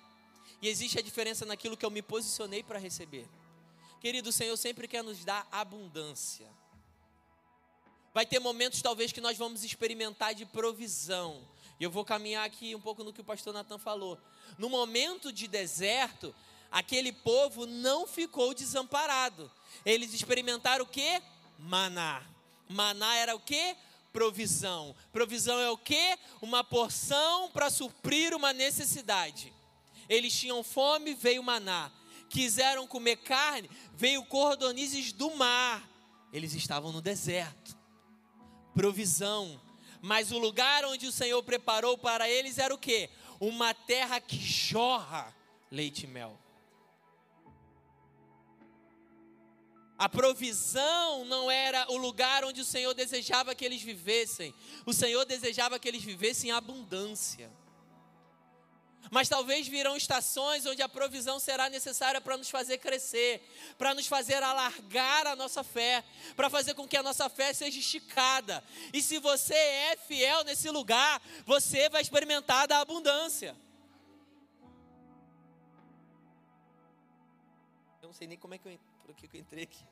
e 0.61 0.67
existe 0.67 0.97
a 0.97 1.01
diferença 1.01 1.45
naquilo 1.45 1.77
que 1.77 1.85
eu 1.85 1.91
me 1.91 2.01
posicionei 2.01 2.63
para 2.63 2.79
receber. 2.79 3.27
Querido, 3.99 4.29
o 4.29 4.33
Senhor 4.33 4.55
sempre 4.57 4.87
quer 4.87 5.03
nos 5.03 5.23
dar 5.23 5.47
abundância. 5.51 6.47
Vai 8.13 8.25
ter 8.25 8.39
momentos, 8.39 8.81
talvez, 8.81 9.11
que 9.11 9.21
nós 9.21 9.37
vamos 9.37 9.63
experimentar 9.63 10.33
de 10.33 10.45
provisão, 10.45 11.47
e 11.79 11.83
eu 11.83 11.91
vou 11.91 12.03
caminhar 12.03 12.45
aqui 12.45 12.75
um 12.75 12.81
pouco 12.81 13.03
no 13.03 13.13
que 13.13 13.21
o 13.21 13.25
pastor 13.25 13.53
Natan 13.53 13.77
falou. 13.77 14.17
No 14.57 14.69
momento 14.69 15.31
de 15.31 15.47
deserto, 15.47 16.33
aquele 16.71 17.11
povo 17.11 17.65
não 17.65 18.07
ficou 18.07 18.53
desamparado. 18.53 19.51
Eles 19.85 20.13
experimentaram 20.13 20.83
o 20.85 20.87
que? 20.87 21.21
Maná. 21.59 22.23
Maná 22.67 23.15
era 23.15 23.35
o 23.35 23.39
que? 23.39 23.75
Provisão. 24.11 24.95
Provisão 25.11 25.59
é 25.59 25.69
o 25.69 25.77
que? 25.77 26.17
Uma 26.41 26.63
porção 26.63 27.51
para 27.51 27.69
suprir 27.69 28.33
uma 28.33 28.51
necessidade. 28.53 29.53
Eles 30.09 30.33
tinham 30.33 30.63
fome, 30.63 31.13
veio 31.13 31.43
maná. 31.43 31.91
Quiseram 32.29 32.87
comer 32.87 33.17
carne, 33.17 33.69
veio 33.93 34.25
cordonizes 34.25 35.13
do 35.13 35.29
mar. 35.35 35.87
Eles 36.33 36.53
estavam 36.53 36.91
no 36.91 37.01
deserto. 37.01 37.77
Provisão 38.73 39.61
mas 40.01 40.31
o 40.31 40.37
lugar 40.37 40.85
onde 40.85 41.07
o 41.07 41.11
Senhor 41.11 41.41
preparou 41.43 41.97
para 41.97 42.29
eles 42.29 42.57
era 42.57 42.73
o 42.73 42.77
que? 42.77 43.09
Uma 43.39 43.73
terra 43.73 44.19
que 44.19 44.37
jorra 44.37 45.35
leite 45.71 46.05
e 46.05 46.07
mel. 46.07 46.37
A 49.97 50.07
provisão 50.07 51.25
não 51.25 51.49
era 51.49 51.91
o 51.91 51.97
lugar 51.97 52.45
onde 52.45 52.61
o 52.61 52.65
Senhor 52.65 52.93
desejava 52.93 53.55
que 53.55 53.65
eles 53.65 53.81
vivessem. 53.81 54.53
O 54.85 54.93
Senhor 54.93 55.25
desejava 55.25 55.79
que 55.79 55.87
eles 55.87 56.03
vivessem 56.03 56.51
em 56.51 56.53
abundância. 56.53 57.51
Mas 59.09 59.29
talvez 59.29 59.67
virão 59.67 59.95
estações 59.95 60.65
onde 60.65 60.81
a 60.81 60.89
provisão 60.89 61.39
será 61.39 61.69
necessária 61.69 62.19
para 62.19 62.37
nos 62.37 62.49
fazer 62.49 62.77
crescer, 62.77 63.41
para 63.77 63.93
nos 63.93 64.07
fazer 64.07 64.43
alargar 64.43 65.27
a 65.27 65.35
nossa 65.35 65.63
fé, 65.63 66.03
para 66.35 66.49
fazer 66.49 66.73
com 66.73 66.87
que 66.87 66.97
a 66.97 67.03
nossa 67.03 67.29
fé 67.29 67.53
seja 67.53 67.79
esticada. 67.79 68.63
E 68.91 69.01
se 69.01 69.19
você 69.19 69.55
é 69.55 69.97
fiel 69.97 70.43
nesse 70.43 70.69
lugar, 70.69 71.21
você 71.45 71.89
vai 71.89 72.01
experimentar 72.01 72.67
da 72.67 72.81
abundância. 72.81 73.55
Eu 78.01 78.07
não 78.07 78.13
sei 78.13 78.27
nem 78.27 78.37
como 78.37 78.53
é 78.53 78.57
que 78.57 78.67
eu, 78.67 78.79
por 79.05 79.15
que 79.15 79.37
eu 79.37 79.39
entrei 79.39 79.63
aqui. 79.63 79.85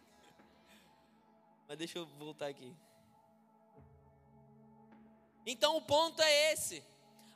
Mas 1.67 1.77
deixa 1.77 1.97
eu 1.97 2.05
voltar 2.05 2.47
aqui. 2.47 2.73
Então 5.45 5.77
o 5.77 5.81
ponto 5.81 6.21
é 6.21 6.53
esse. 6.53 6.83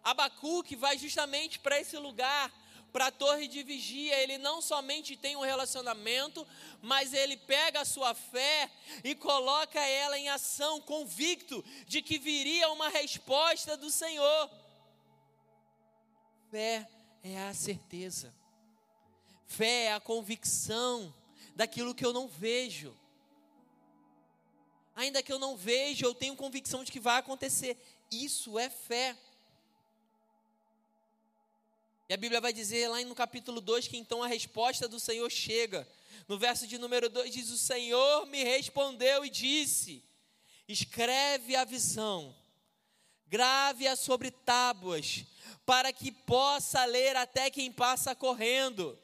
Abacuque 0.04 0.76
vai 0.76 0.98
justamente 0.98 1.60
para 1.60 1.80
esse 1.80 1.98
lugar, 1.98 2.52
para 2.92 3.08
a 3.08 3.12
torre 3.12 3.48
de 3.48 3.64
vigia. 3.64 4.18
Ele 4.22 4.38
não 4.38 4.62
somente 4.62 5.16
tem 5.16 5.36
um 5.36 5.42
relacionamento, 5.42 6.46
mas 6.82 7.14
ele 7.14 7.38
pega 7.38 7.82
a 7.82 7.86
sua 7.86 8.14
fé 8.14 8.70
e 9.04 9.14
coloca 9.16 9.80
ela 9.80 10.18
em 10.18 10.30
ação, 10.30 10.82
convicto 10.82 11.64
de 11.88 12.02
que 12.02 12.18
viria 12.18 12.70
uma 12.70 12.90
resposta 12.90 13.78
do 13.78 13.90
Senhor. 13.90 14.50
Fé 16.50 16.90
é 17.24 17.38
a 17.44 17.54
certeza, 17.54 18.34
fé 19.46 19.86
é 19.86 19.94
a 19.94 20.00
convicção 20.00 21.14
daquilo 21.56 21.94
que 21.94 22.06
eu 22.06 22.14
não 22.14 22.28
vejo. 22.28 22.98
Ainda 24.96 25.22
que 25.22 25.32
eu 25.32 25.40
não 25.40 25.56
veja, 25.56 26.06
eu 26.06 26.14
tenho 26.14 26.36
convicção 26.36 26.84
de 26.84 26.92
que 26.92 27.00
vai 27.00 27.20
acontecer. 27.20 27.78
Isso 28.12 28.58
é 28.58 28.70
fé. 28.70 29.16
E 32.10 32.14
a 32.16 32.18
Bíblia 32.18 32.42
vai 32.42 32.52
dizer 32.52 32.88
lá 32.88 33.00
no 33.02 33.14
capítulo 33.14 33.62
2 33.62 33.88
que 33.88 33.96
então 33.96 34.24
a 34.24 34.28
resposta 34.28 34.88
do 34.88 35.00
Senhor 35.00 35.30
chega. 35.30 35.88
No 36.28 36.40
verso 36.40 36.66
de 36.66 36.80
número 36.80 37.08
2 37.08 37.32
diz: 37.32 37.52
O 37.52 37.58
Senhor 37.58 38.26
me 38.26 38.44
respondeu 38.44 39.24
e 39.24 39.30
disse: 39.30 40.04
Escreve 40.68 41.56
a 41.56 41.64
visão, 41.64 42.36
grave-a 43.28 43.96
sobre 43.96 44.32
tábuas, 44.32 45.24
para 45.68 45.94
que 45.94 46.12
possa 46.12 46.84
ler 46.86 47.16
até 47.16 47.52
quem 47.52 47.72
passa 47.72 48.16
correndo. 48.16 48.98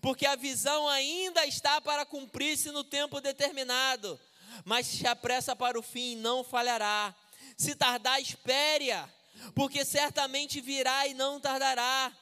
Porque 0.00 0.24
a 0.24 0.36
visão 0.36 0.88
ainda 0.88 1.44
está 1.44 1.80
para 1.80 2.06
cumprir-se 2.06 2.70
no 2.70 2.84
tempo 2.84 3.20
determinado, 3.20 4.18
mas 4.64 4.86
se 4.86 5.04
apressa 5.08 5.56
para 5.56 5.76
o 5.76 5.82
fim, 5.82 6.14
não 6.14 6.44
falhará. 6.44 7.12
Se 7.56 7.74
tardar, 7.74 8.22
espere-a, 8.22 9.08
porque 9.56 9.84
certamente 9.84 10.60
virá 10.60 11.08
e 11.08 11.14
não 11.14 11.40
tardará. 11.40 12.12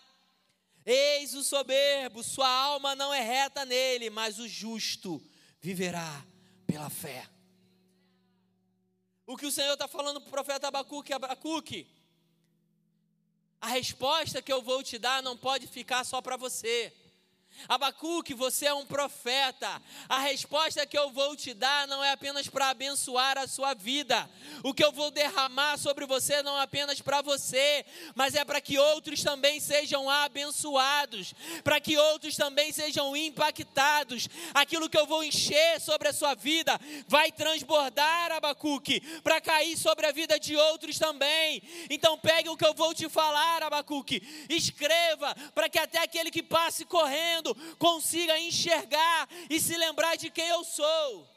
Eis 0.85 1.35
o 1.35 1.45
soberbo, 1.45 2.23
sua 2.23 2.49
alma 2.49 2.95
não 2.95 3.15
é 3.15 3.21
reta 3.21 3.65
nele, 3.65 4.11
mas 4.11 4.39
o 4.39 4.49
justo 4.49 5.23
viverá 5.61 6.25
pela 6.67 6.91
fé. 6.91 7.29
O 9.25 9.37
que 9.37 9.47
o 9.47 9.53
Senhor 9.53 9.75
está 9.75 9.87
falando 9.87 10.21
para 10.21 10.29
o 10.29 10.33
profeta 10.33 10.69
Abacuque, 10.69 11.13
Abacuque, 11.13 11.87
a 13.61 13.69
resposta 13.69 14.43
que 14.43 14.53
eu 14.53 14.61
vou 14.61 14.83
te 14.83 14.99
dar 14.99 15.23
não 15.23 15.37
pode 15.37 15.69
ficar 15.69 16.05
só 16.05 16.21
para 16.21 16.37
você. 16.37 16.93
Abacuque, 17.69 18.35
você 18.35 18.67
é 18.67 18.75
um 18.75 18.85
profeta. 18.85 19.81
A 20.09 20.19
resposta 20.19 20.87
que 20.87 20.99
eu 20.99 21.11
vou 21.11 21.37
te 21.37 21.55
dar 21.55 21.87
não 21.87 22.03
é 22.03 22.13
apenas 22.13 22.49
para 22.49 22.71
abençoar 22.71 23.39
a 23.39 23.47
sua 23.47 23.75
vida. 23.75 24.29
O 24.63 24.75
que 24.75 24.85
eu 24.85 24.93
vou 24.93 25.11
derramar 25.11 25.79
sobre 25.79 26.07
você 26.07 26.43
não 26.43 26.59
é 26.59 26.63
apenas 26.63 27.01
para 27.01 27.23
você, 27.23 27.85
mas 28.15 28.35
é 28.35 28.45
para 28.45 28.61
que 28.61 28.79
outros 28.79 29.23
também 29.23 29.61
sejam 29.61 30.11
abençoados, 30.11 31.35
para 31.63 31.81
que 31.81 31.97
outros 31.97 32.37
também 32.37 32.73
sejam 32.73 33.17
impactados. 33.17 34.29
Aquilo 34.55 34.89
que 34.89 34.99
eu 34.99 35.07
vou 35.07 35.23
encher 35.23 35.81
sobre 35.81 36.09
a 36.09 36.13
sua 36.13 36.35
vida 36.35 36.79
vai 37.07 37.31
transbordar, 37.31 38.33
Abacuque, 38.33 39.01
para 39.23 39.41
cair 39.41 39.77
sobre 39.77 40.07
a 40.07 40.13
vida 40.13 40.39
de 40.39 40.57
outros 40.57 40.99
também. 40.99 41.63
Então 41.89 42.19
pegue 42.19 42.49
o 42.49 42.57
que 42.57 42.67
eu 42.67 42.75
vou 42.75 42.93
te 42.93 43.09
falar, 43.09 43.63
Abacuque, 43.63 44.23
escreva 44.49 45.35
para 45.55 45.69
que 45.69 45.79
até 45.79 45.99
aquele 45.99 46.31
que 46.31 46.43
passe 46.43 46.85
correndo 46.85 47.42
consiga 47.79 48.39
enxergar 48.39 49.29
e 49.51 49.61
se 49.61 49.77
lembrar 49.77 50.17
de 50.17 50.31
quem 50.31 50.49
eu 50.49 50.65
sou. 50.65 51.29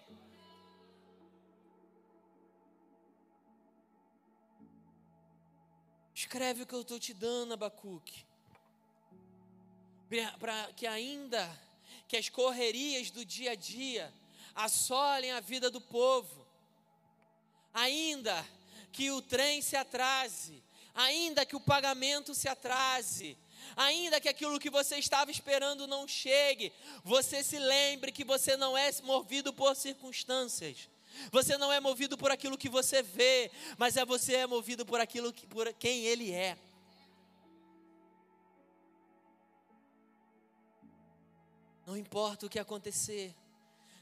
Escreve 6.14 6.64
o 6.64 6.66
que 6.66 6.74
eu 6.74 6.82
estou 6.82 7.00
te 7.00 7.14
dando, 7.14 7.54
Abacuque. 7.54 8.26
Para 10.40 10.72
que 10.74 10.88
ainda 10.88 11.44
que 12.08 12.16
as 12.16 12.30
correrias 12.30 13.12
do 13.12 13.26
dia 13.26 13.52
a 13.52 13.56
dia 13.56 14.14
assolem 14.54 15.32
a 15.32 15.40
vida 15.40 15.70
do 15.70 15.82
povo, 15.82 16.48
ainda 17.74 18.46
que 18.92 19.12
o 19.12 19.22
trem 19.22 19.62
se 19.62 19.76
atrase, 19.76 20.64
ainda 20.94 21.46
que 21.46 21.56
o 21.56 21.60
pagamento 21.60 22.34
se 22.34 22.48
atrase, 22.48 23.38
ainda 23.76 24.20
que 24.20 24.30
aquilo 24.30 24.60
que 24.60 24.70
você 24.70 24.98
estava 24.98 25.32
esperando 25.32 25.88
não 25.88 26.08
chegue, 26.08 26.74
você 27.04 27.44
se 27.44 27.58
lembre 27.58 28.12
que 28.12 28.24
você 28.24 28.58
não 28.58 28.78
é 28.78 28.92
movido 29.04 29.54
por 29.54 29.76
circunstâncias. 29.76 30.90
Você 31.32 31.58
não 31.58 31.72
é 31.72 31.80
movido 31.80 32.18
por 32.18 32.32
aquilo 32.32 32.58
que 32.58 32.70
você 32.70 33.02
vê, 33.02 33.50
mas 33.78 33.96
é 33.98 34.06
você 34.06 34.36
é 34.36 34.48
movido 34.48 34.86
por 34.86 35.00
aquilo 35.00 35.32
que, 35.32 35.48
por 35.48 35.72
quem 35.74 36.06
ele 36.06 36.32
é. 36.32 36.58
Não 41.86 41.96
importa 41.96 42.46
o 42.46 42.50
que 42.50 42.60
acontecer, 42.60 43.34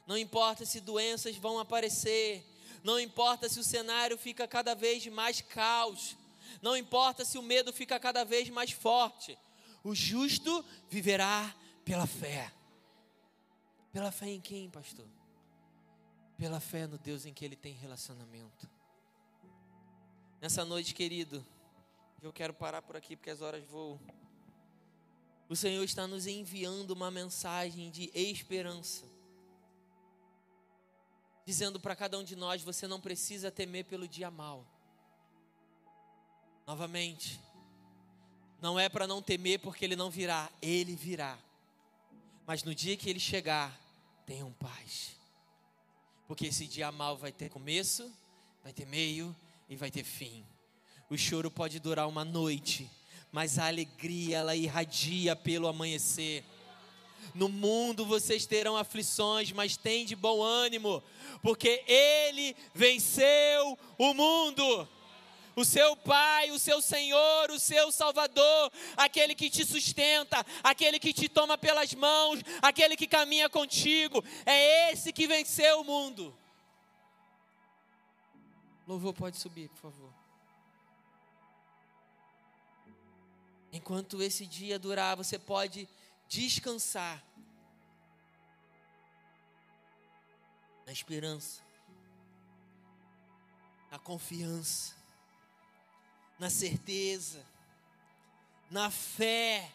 não 0.08 0.18
importa 0.18 0.66
se 0.66 0.80
doenças 0.80 1.36
vão 1.36 1.60
aparecer, 1.60 2.44
não 2.84 3.00
importa 3.00 3.50
se 3.50 3.60
o 3.60 3.64
cenário 3.64 4.18
fica 4.18 4.48
cada 4.48 4.74
vez 4.74 5.06
mais 5.08 5.42
caos, 5.42 6.16
não 6.62 6.78
importa 6.78 7.26
se 7.26 7.38
o 7.38 7.42
medo 7.42 7.74
fica 7.74 8.00
cada 8.00 8.24
vez 8.24 8.50
mais 8.50 8.72
forte. 8.72 9.38
O 9.84 9.94
justo 9.94 10.64
viverá 10.90 11.54
pela 11.84 12.08
fé. 12.08 12.52
Pela 13.92 14.12
fé 14.12 14.28
em 14.30 14.40
quem, 14.40 14.70
pastor? 14.70 15.08
Pela 16.38 16.60
fé 16.60 16.88
no 16.88 16.98
Deus 16.98 17.26
em 17.26 17.34
que 17.34 17.44
ele 17.44 17.56
tem 17.56 17.74
relacionamento. 17.74 18.70
Nessa 20.42 20.66
noite, 20.66 20.94
querido, 20.94 21.46
eu 22.22 22.32
quero 22.32 22.54
parar 22.54 22.82
por 22.82 22.96
aqui 22.96 23.16
porque 23.16 23.30
as 23.30 23.42
horas 23.42 23.64
voam. 23.66 24.00
O 25.50 25.56
Senhor 25.56 25.84
está 25.84 26.08
nos 26.08 26.26
enviando 26.26 26.92
uma 26.92 27.12
mensagem 27.12 27.92
de 27.92 28.10
esperança. 28.14 29.06
Dizendo 31.46 31.80
para 31.80 31.96
cada 31.96 32.18
um 32.18 32.24
de 32.24 32.36
nós: 32.36 32.62
você 32.62 32.88
não 32.88 33.00
precisa 33.00 33.52
temer 33.52 33.86
pelo 33.86 34.08
dia 34.08 34.32
mal. 34.32 34.66
Novamente, 36.66 37.40
não 38.64 38.80
é 38.80 38.88
para 38.88 39.06
não 39.06 39.22
temer 39.22 39.60
porque 39.60 39.84
ele 39.84 39.94
não 39.94 40.10
virá, 40.10 40.50
ele 40.62 40.96
virá. 40.96 41.38
Mas 42.48 42.64
no 42.64 42.74
dia 42.74 42.96
que 42.96 43.10
ele 43.10 43.20
chegar, 43.20 43.78
tenham 44.26 44.54
paz. 44.54 45.18
Porque 46.30 46.46
esse 46.46 46.66
dia 46.66 46.90
mal 46.90 47.18
vai 47.18 47.34
ter 47.34 47.50
começo, 47.50 48.10
vai 48.64 48.72
ter 48.72 48.86
meio 48.86 49.36
e 49.68 49.76
vai 49.76 49.92
ter 49.92 50.06
fim. 50.06 50.46
O 51.10 51.18
choro 51.18 51.52
pode 51.52 51.78
durar 51.78 52.08
uma 52.08 52.24
noite, 52.24 52.90
mas 53.34 53.60
a 53.60 53.68
alegria 53.68 54.38
ela 54.38 54.56
irradia 54.56 55.36
pelo 55.36 55.68
amanhecer. 55.68 56.46
No 57.36 57.50
mundo 57.50 58.06
vocês 58.06 58.46
terão 58.46 58.78
aflições, 58.78 59.52
mas 59.52 59.76
tem 59.76 60.06
de 60.06 60.16
bom 60.16 60.42
ânimo, 60.42 61.04
porque 61.42 61.84
ele 61.86 62.56
venceu 62.74 63.78
o 63.98 64.14
mundo 64.14 64.88
o 65.56 65.64
seu 65.64 65.96
Pai, 65.96 66.52
o 66.52 66.60
seu 66.60 66.82
Senhor, 66.82 67.52
o 67.52 67.60
seu 67.60 67.92
Salvador, 67.92 68.72
aquele 68.98 69.36
que 69.36 69.50
te 69.50 69.66
sustenta, 69.66 70.46
aquele 70.64 71.00
que 71.00 71.14
te 71.14 71.30
toma 71.30 71.58
pelas 71.58 71.94
mãos, 71.94 72.40
aquele 72.62 72.96
que 72.96 73.08
caminha 73.08 73.50
contigo, 73.50 74.24
é 74.46 74.92
esse 74.92 75.14
que 75.14 75.28
venceu 75.28 75.82
o 75.82 75.84
mundo. 75.84 76.36
Louvor 78.88 79.14
pode 79.14 79.38
subir, 79.38 79.70
por 79.70 79.82
favor. 79.82 80.14
Enquanto 83.72 84.22
esse 84.22 84.46
dia 84.46 84.78
durar, 84.78 85.16
você 85.16 85.40
pode 85.40 85.88
descansar 86.28 87.24
na 90.86 90.92
esperança, 90.92 91.62
na 93.90 93.98
confiança 93.98 95.03
na 96.44 96.50
certeza, 96.50 97.42
na 98.70 98.92
fé 98.92 99.72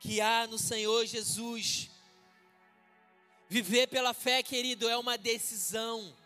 que 0.00 0.22
há 0.22 0.46
no 0.46 0.56
Senhor 0.56 1.04
Jesus. 1.04 1.90
Viver 3.46 3.88
pela 3.88 4.14
fé, 4.14 4.42
querido, 4.42 4.88
é 4.88 4.96
uma 4.96 5.18
decisão. 5.18 6.16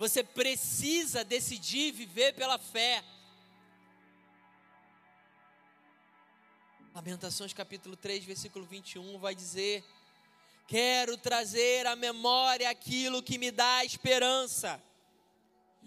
Você 0.00 0.24
precisa 0.24 1.22
decidir 1.22 1.92
viver 1.92 2.34
pela 2.34 2.58
fé. 2.58 3.04
Lamentações 6.92 7.52
capítulo 7.52 7.94
3, 7.96 8.24
versículo 8.24 8.66
21 8.66 9.16
vai 9.20 9.36
dizer: 9.36 9.84
Quero 10.66 11.16
trazer 11.16 11.86
à 11.86 11.94
memória 11.94 12.68
aquilo 12.68 13.22
que 13.22 13.38
me 13.38 13.52
dá 13.52 13.84
esperança. 13.84 14.82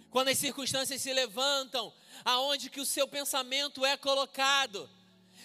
Quando 0.10 0.30
as 0.30 0.38
circunstâncias 0.38 1.02
se 1.02 1.14
levantam, 1.14 1.94
aonde 2.26 2.70
que 2.70 2.82
o 2.82 2.86
seu 2.86 3.08
pensamento 3.08 3.86
é 3.86 3.96
colocado? 3.96 4.90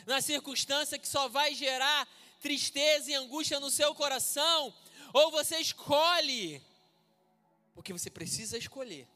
Na 0.06 0.20
circunstância 0.20 0.98
que 0.98 1.08
só 1.08 1.28
vai 1.28 1.54
gerar 1.54 2.08
tristeza 2.40 3.10
e 3.10 3.14
angústia 3.14 3.60
no 3.60 3.70
seu 3.70 3.94
coração, 3.94 4.74
ou 5.12 5.30
você 5.30 5.58
escolhe, 5.58 6.62
porque 7.74 7.92
você 7.92 8.10
precisa 8.10 8.58
escolher. 8.58 9.08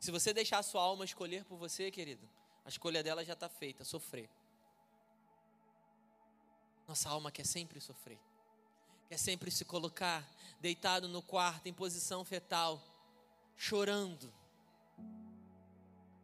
Se 0.00 0.10
você 0.10 0.32
deixar 0.32 0.58
a 0.58 0.62
sua 0.64 0.82
alma 0.82 1.04
escolher 1.04 1.44
por 1.44 1.56
você, 1.56 1.90
querido, 1.90 2.28
a 2.64 2.68
escolha 2.68 3.02
dela 3.02 3.24
já 3.24 3.34
está 3.34 3.48
feita, 3.48 3.84
sofrer. 3.84 4.28
Nossa 6.88 7.08
alma 7.08 7.30
quer 7.30 7.46
sempre 7.46 7.80
sofrer, 7.80 8.18
quer 9.08 9.18
sempre 9.18 9.50
se 9.50 9.64
colocar 9.64 10.28
deitado 10.60 11.06
no 11.06 11.22
quarto 11.22 11.66
em 11.68 11.72
posição 11.72 12.24
fetal, 12.24 12.82
chorando, 13.56 14.32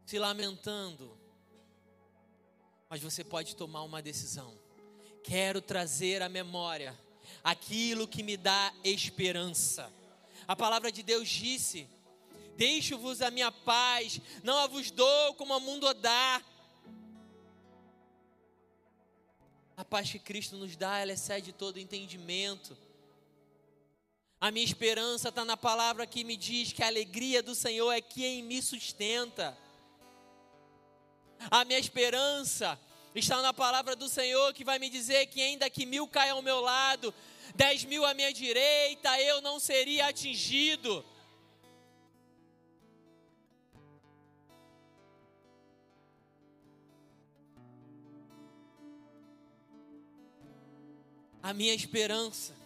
se 0.05 0.17
lamentando. 0.17 1.17
Mas 2.89 3.01
você 3.01 3.23
pode 3.23 3.55
tomar 3.55 3.83
uma 3.83 4.01
decisão. 4.01 4.57
Quero 5.23 5.61
trazer 5.61 6.21
à 6.21 6.29
memória 6.29 6.97
aquilo 7.43 8.07
que 8.07 8.23
me 8.23 8.35
dá 8.35 8.73
esperança. 8.83 9.91
A 10.47 10.55
palavra 10.55 10.91
de 10.91 11.03
Deus 11.03 11.29
disse: 11.29 11.87
Deixo-vos 12.57 13.21
a 13.21 13.29
minha 13.29 13.51
paz, 13.51 14.19
não 14.43 14.57
a 14.57 14.67
vos 14.67 14.91
dou 14.91 15.33
como 15.35 15.55
o 15.55 15.59
mundo 15.59 15.93
dá. 15.93 16.43
A 19.77 19.85
paz 19.85 20.11
que 20.11 20.19
Cristo 20.19 20.57
nos 20.57 20.75
dá, 20.75 20.97
ela 20.97 21.13
excede 21.13 21.53
todo 21.53 21.79
entendimento. 21.79 22.77
A 24.41 24.51
minha 24.51 24.63
esperança 24.63 25.27
está 25.27 25.43
na 25.43 25.57
palavra 25.57 26.07
que 26.07 26.23
me 26.23 26.37
diz 26.37 26.71
que 26.71 26.81
a 26.81 26.87
alegria 26.87 27.43
do 27.43 27.53
Senhor 27.53 27.91
é 27.91 27.99
quem 27.99 28.41
me 28.41 28.61
sustenta. 28.61 29.57
A 31.51 31.65
minha 31.65 31.77
esperança 31.77 32.79
está 33.13 33.41
na 33.41 33.53
palavra 33.53 33.97
do 33.97 34.07
Senhor 34.07 34.53
que 34.53 34.63
vai 34.63 34.79
me 34.79 34.89
dizer 34.89 35.25
que 35.25 35.41
ainda 35.41 35.69
que 35.69 35.85
mil 35.85 36.07
caiam 36.07 36.37
ao 36.37 36.41
meu 36.41 36.61
lado, 36.61 37.13
dez 37.53 37.83
mil 37.83 38.05
à 38.05 38.13
minha 38.13 38.31
direita, 38.31 39.19
eu 39.21 39.41
não 39.41 39.59
seria 39.59 40.07
atingido. 40.07 41.03
A 51.43 51.53
minha 51.53 51.73
esperança 51.73 52.58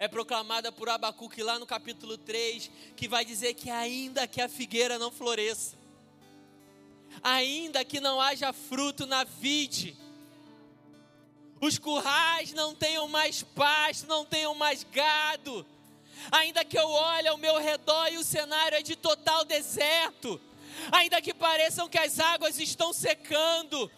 é 0.00 0.08
proclamada 0.08 0.72
por 0.72 0.88
Abacuque 0.88 1.42
lá 1.42 1.58
no 1.58 1.66
capítulo 1.66 2.16
3, 2.16 2.70
que 2.96 3.06
vai 3.06 3.22
dizer 3.22 3.52
que 3.52 3.68
ainda 3.68 4.26
que 4.26 4.40
a 4.40 4.48
figueira 4.48 4.98
não 4.98 5.10
floresça, 5.10 5.76
ainda 7.22 7.84
que 7.84 8.00
não 8.00 8.18
haja 8.18 8.50
fruto 8.50 9.06
na 9.06 9.24
vide, 9.24 9.94
os 11.60 11.78
currais 11.78 12.54
não 12.54 12.74
tenham 12.74 13.06
mais 13.08 13.42
pasto, 13.42 14.06
não 14.06 14.24
tenham 14.24 14.54
mais 14.54 14.84
gado, 14.84 15.66
ainda 16.32 16.64
que 16.64 16.78
eu 16.78 16.88
olhe 16.88 17.28
ao 17.28 17.36
meu 17.36 17.58
redor 17.58 18.10
e 18.10 18.16
o 18.16 18.24
cenário 18.24 18.78
é 18.78 18.82
de 18.82 18.96
total 18.96 19.44
deserto, 19.44 20.40
ainda 20.90 21.20
que 21.20 21.34
pareçam 21.34 21.90
que 21.90 21.98
as 21.98 22.18
águas 22.18 22.58
estão 22.58 22.90
secando, 22.94 23.92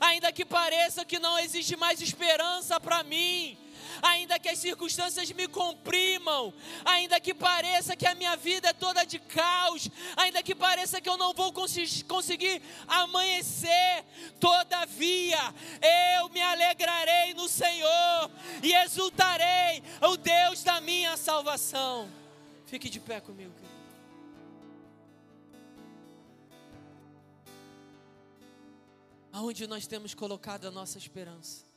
ainda 0.00 0.30
que 0.30 0.44
pareça 0.44 1.04
que 1.04 1.18
não 1.18 1.36
existe 1.36 1.74
mais 1.74 2.00
esperança 2.00 2.78
para 2.78 3.02
mim, 3.02 3.58
ainda 4.02 4.38
que 4.38 4.48
as 4.48 4.58
circunstâncias 4.58 5.30
me 5.32 5.46
comprimam, 5.48 6.52
ainda 6.84 7.20
que 7.20 7.34
pareça 7.34 7.96
que 7.96 8.06
a 8.06 8.14
minha 8.14 8.36
vida 8.36 8.68
é 8.68 8.72
toda 8.72 9.04
de 9.04 9.18
caos, 9.18 9.88
ainda 10.16 10.42
que 10.42 10.54
pareça 10.54 11.00
que 11.00 11.08
eu 11.08 11.16
não 11.16 11.32
vou 11.32 11.52
conseguir 11.52 12.62
amanhecer, 12.86 14.04
todavia 14.40 15.54
eu 16.16 16.28
me 16.30 16.40
alegrarei 16.40 17.34
no 17.34 17.48
Senhor 17.48 18.30
e 18.62 18.72
exultarei 18.72 19.82
o 20.02 20.16
Deus 20.16 20.62
da 20.62 20.80
minha 20.80 21.16
salvação. 21.16 22.08
Fique 22.66 22.88
de 22.88 23.00
pé 23.00 23.20
comigo. 23.20 23.68
aonde 29.38 29.68
nós 29.68 29.86
temos 29.86 30.14
colocado 30.14 30.66
a 30.66 30.70
nossa 30.70 30.98
esperança. 30.98 31.67